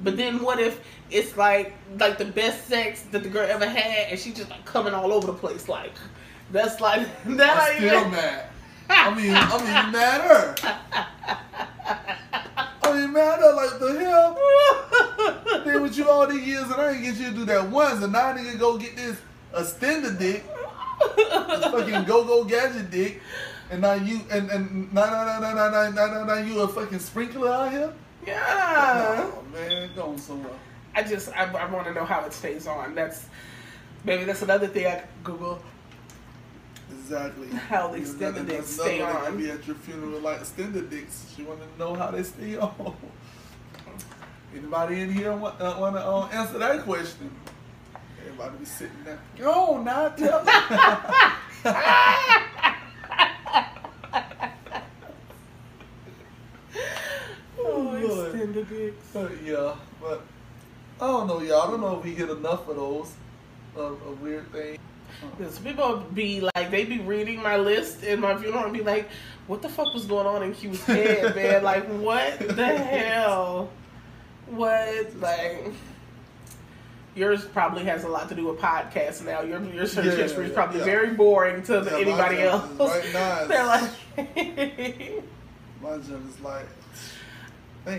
[0.00, 0.80] But then what if
[1.10, 4.64] it's like like the best sex that the girl ever had, and she just like
[4.64, 5.92] coming all over the place, like
[6.52, 7.58] that's like that.
[7.70, 8.44] I'm still even- mad.
[8.88, 9.92] I mean, I'm even
[13.16, 13.44] madder.
[13.44, 13.52] I madder.
[13.54, 15.64] Like the hell.
[15.64, 18.02] Been with you all these years, and I ain't get you to do that once,
[18.02, 19.16] and now I need to go get this
[19.56, 20.44] extended dick,
[21.16, 23.20] this fucking go go gadget dick,
[23.70, 26.68] and now you and and now now now now now now now, now, you a
[26.68, 27.92] fucking sprinkler out here.
[28.26, 29.30] yeah.
[29.32, 30.52] Oh man, going somewhere.
[30.94, 32.94] I just I, I want to know how it stays on.
[32.94, 33.26] That's
[34.04, 35.62] maybe that's another thing I could Google.
[36.90, 37.48] Exactly.
[37.68, 39.36] How the extended dicks stay on.
[39.36, 41.32] be at your funeral like extended dicks.
[41.36, 42.96] She want to know how they stay on.
[44.54, 47.30] Anybody in here want, uh, want to uh, answer that question?
[48.24, 49.20] Everybody be sitting there.
[49.36, 50.52] Go now, tell me.
[57.58, 59.06] Oh, extended dicks.
[59.12, 60.22] But yeah, but
[61.00, 61.62] I don't know, y'all.
[61.62, 63.12] I don't know if we hit enough of those.
[63.76, 64.78] A, a weird thing.
[65.36, 69.08] Because people be like, they be reading my list in my funeral and be like,
[69.46, 71.62] what the fuck was going on in Q's head, man?
[71.62, 73.70] Like, what the hell?
[74.48, 75.16] What?
[75.20, 75.72] Like,
[77.14, 79.40] yours probably has a lot to do with podcasts now.
[79.42, 80.84] Your, your search Yeah, history is probably yeah.
[80.84, 82.70] very boring to Yeah, anybody else.
[82.78, 85.22] right now They're like,
[85.82, 86.66] My junk is like,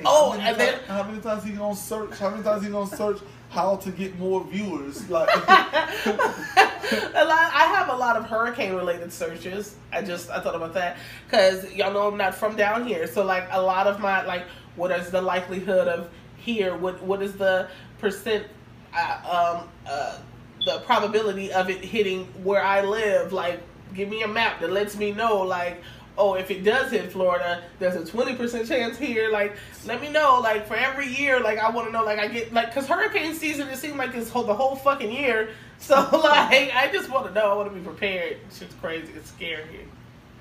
[0.05, 2.17] Oh, how many, and then- ti- how many times he gonna search?
[2.19, 3.19] How many times he gonna search
[3.57, 5.09] how to get more viewers?
[5.09, 9.75] Like, a lot, I have a lot of hurricane related searches.
[9.91, 13.25] I just I thought about that because y'all know I'm not from down here, so
[13.25, 16.77] like a lot of my like, what is the likelihood of here?
[16.77, 17.67] What what is the
[17.97, 18.45] percent?
[18.93, 20.19] Uh, um, uh,
[20.65, 23.33] the probability of it hitting where I live.
[23.33, 23.59] Like,
[23.95, 25.41] give me a map that lets me know.
[25.41, 25.81] Like,
[26.17, 29.29] oh, if it does hit Florida, there's a twenty percent chance here.
[29.31, 30.39] Like, let me know.
[30.41, 32.03] Like for every year, like I want to know.
[32.03, 35.11] Like I get like because hurricane season it seems like it's whole, the whole fucking
[35.11, 35.49] year.
[35.79, 37.51] So like I just want to know.
[37.51, 38.37] I want to be prepared.
[38.51, 39.13] Shit's crazy.
[39.15, 39.61] It's scary.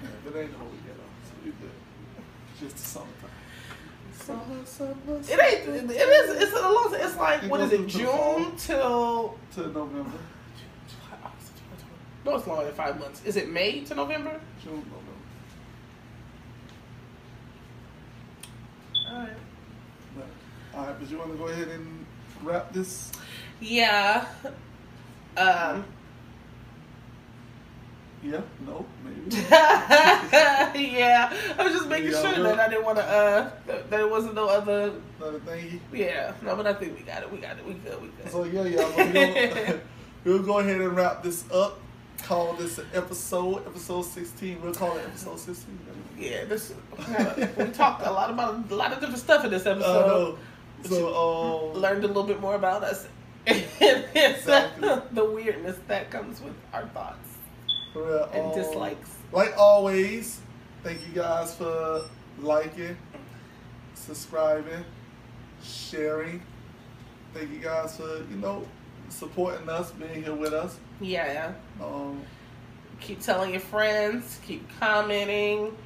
[0.02, 1.70] yeah, but ain't no we get on, so we good.
[2.58, 3.30] Just the summertime.
[4.14, 5.90] Summer, summer, It ain't.
[5.90, 6.42] It is.
[6.42, 6.88] It's a long.
[6.94, 7.80] It's like It what is it?
[7.80, 8.38] into the fall.
[8.38, 9.38] June till.
[9.56, 10.10] to November,
[12.24, 13.22] No, it's longer than five months.
[13.26, 14.40] Is it May to November?
[14.64, 15.05] June, November.
[19.16, 19.32] Alright.
[20.14, 20.26] But,
[20.74, 22.04] all right, but you want to go ahead and
[22.42, 23.12] wrap this?
[23.60, 24.26] Yeah.
[25.36, 25.84] Um.
[28.22, 29.36] Yeah, no, maybe.
[29.46, 31.32] yeah.
[31.58, 33.04] I was just making sure that I didn't want to.
[33.04, 33.50] Uh.
[33.66, 34.92] That there wasn't no other.
[35.18, 35.80] Another thing.
[35.92, 36.32] Yeah.
[36.42, 37.30] No, but I think we got it.
[37.32, 37.66] We got it.
[37.66, 38.02] We good.
[38.02, 38.30] We good.
[38.30, 39.80] So yeah, we'll,
[40.24, 41.78] we'll go ahead and wrap this up.
[42.22, 44.60] Call this episode, episode sixteen.
[44.62, 45.78] We'll call it episode sixteen.
[46.18, 46.44] yeah.
[46.44, 46.72] This.
[47.56, 50.36] We talked a lot about a lot of different stuff in this episode.
[50.84, 53.06] So um, Learned a little bit more about us.
[53.46, 54.88] Exactly.
[55.12, 57.28] the weirdness that comes with our thoughts.
[57.92, 58.28] For real.
[58.32, 59.10] and Um, dislikes.
[59.32, 60.40] Like always,
[60.82, 62.02] thank you guys for
[62.40, 62.96] liking,
[63.94, 64.84] subscribing,
[65.62, 66.42] sharing.
[67.34, 68.66] Thank you guys for, you know,
[69.08, 70.78] supporting us, being here with us.
[71.00, 71.52] Yeah.
[71.82, 72.22] Um,
[73.00, 74.40] Keep telling your friends.
[74.46, 75.76] Keep commenting.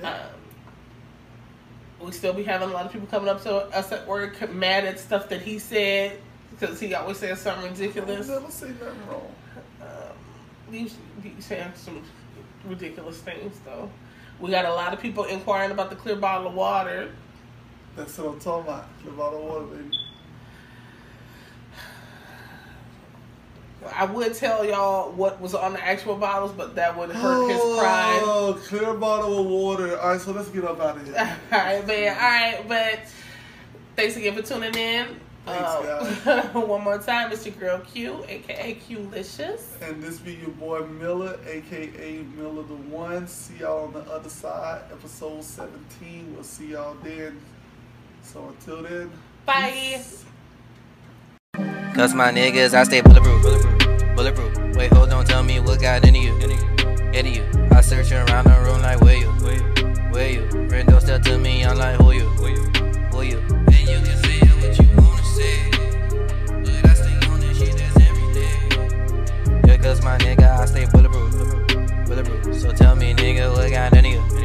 [0.00, 0.10] yeah.
[0.10, 4.52] Um, we still be having a lot of people coming up to us at work
[4.52, 6.18] mad at stuff that he said
[6.50, 8.28] because he always says something ridiculous.
[8.28, 9.34] Never say nothing wrong.
[9.80, 12.02] Um, he's, he's saying some
[12.66, 13.90] ridiculous things though.
[14.40, 17.10] We got a lot of people inquiring about the clear bottle of water.
[17.96, 18.86] That's what I'm talking about.
[19.02, 19.96] Clear bottle of water, baby.
[23.94, 27.60] I would tell y'all what was on the actual bottles, but that would hurt his
[27.78, 28.20] pride.
[28.24, 29.98] Oh, clear bottle of water.
[29.98, 31.16] All right, so let's get up out of here.
[31.52, 32.16] All right, man.
[32.16, 33.00] All right, but
[33.94, 35.20] thanks again for tuning in.
[35.44, 39.76] Thanks, Um, one more time, it's your girl Q, aka Q-licious.
[39.80, 43.28] And this be your boy Miller, aka Miller the One.
[43.28, 46.32] See y'all on the other side, episode 17.
[46.34, 47.40] We'll see y'all then.
[48.22, 49.12] So until then,
[49.44, 49.70] Bye.
[49.72, 50.24] peace.
[51.56, 53.42] Cause my niggas, I stay bulletproof.
[53.42, 54.14] Bulletproof.
[54.14, 54.76] Bulletproof.
[54.76, 56.34] Wait, hold on, tell me what got into you.
[56.34, 57.44] Into you.
[57.70, 59.28] I search around the room like where you?
[60.12, 60.46] Where you?
[60.68, 62.28] Friend don't step to me, I'm like who you?
[62.28, 62.48] Who
[63.22, 63.38] you?
[63.38, 65.70] And you can say what you wanna say.
[66.60, 69.62] But I stay on this shit that's every day.
[69.66, 72.06] Yeah, cause my nigga, I stay bulletproof.
[72.06, 72.54] Bulletproof.
[72.54, 74.36] So tell me, nigga, what got into you?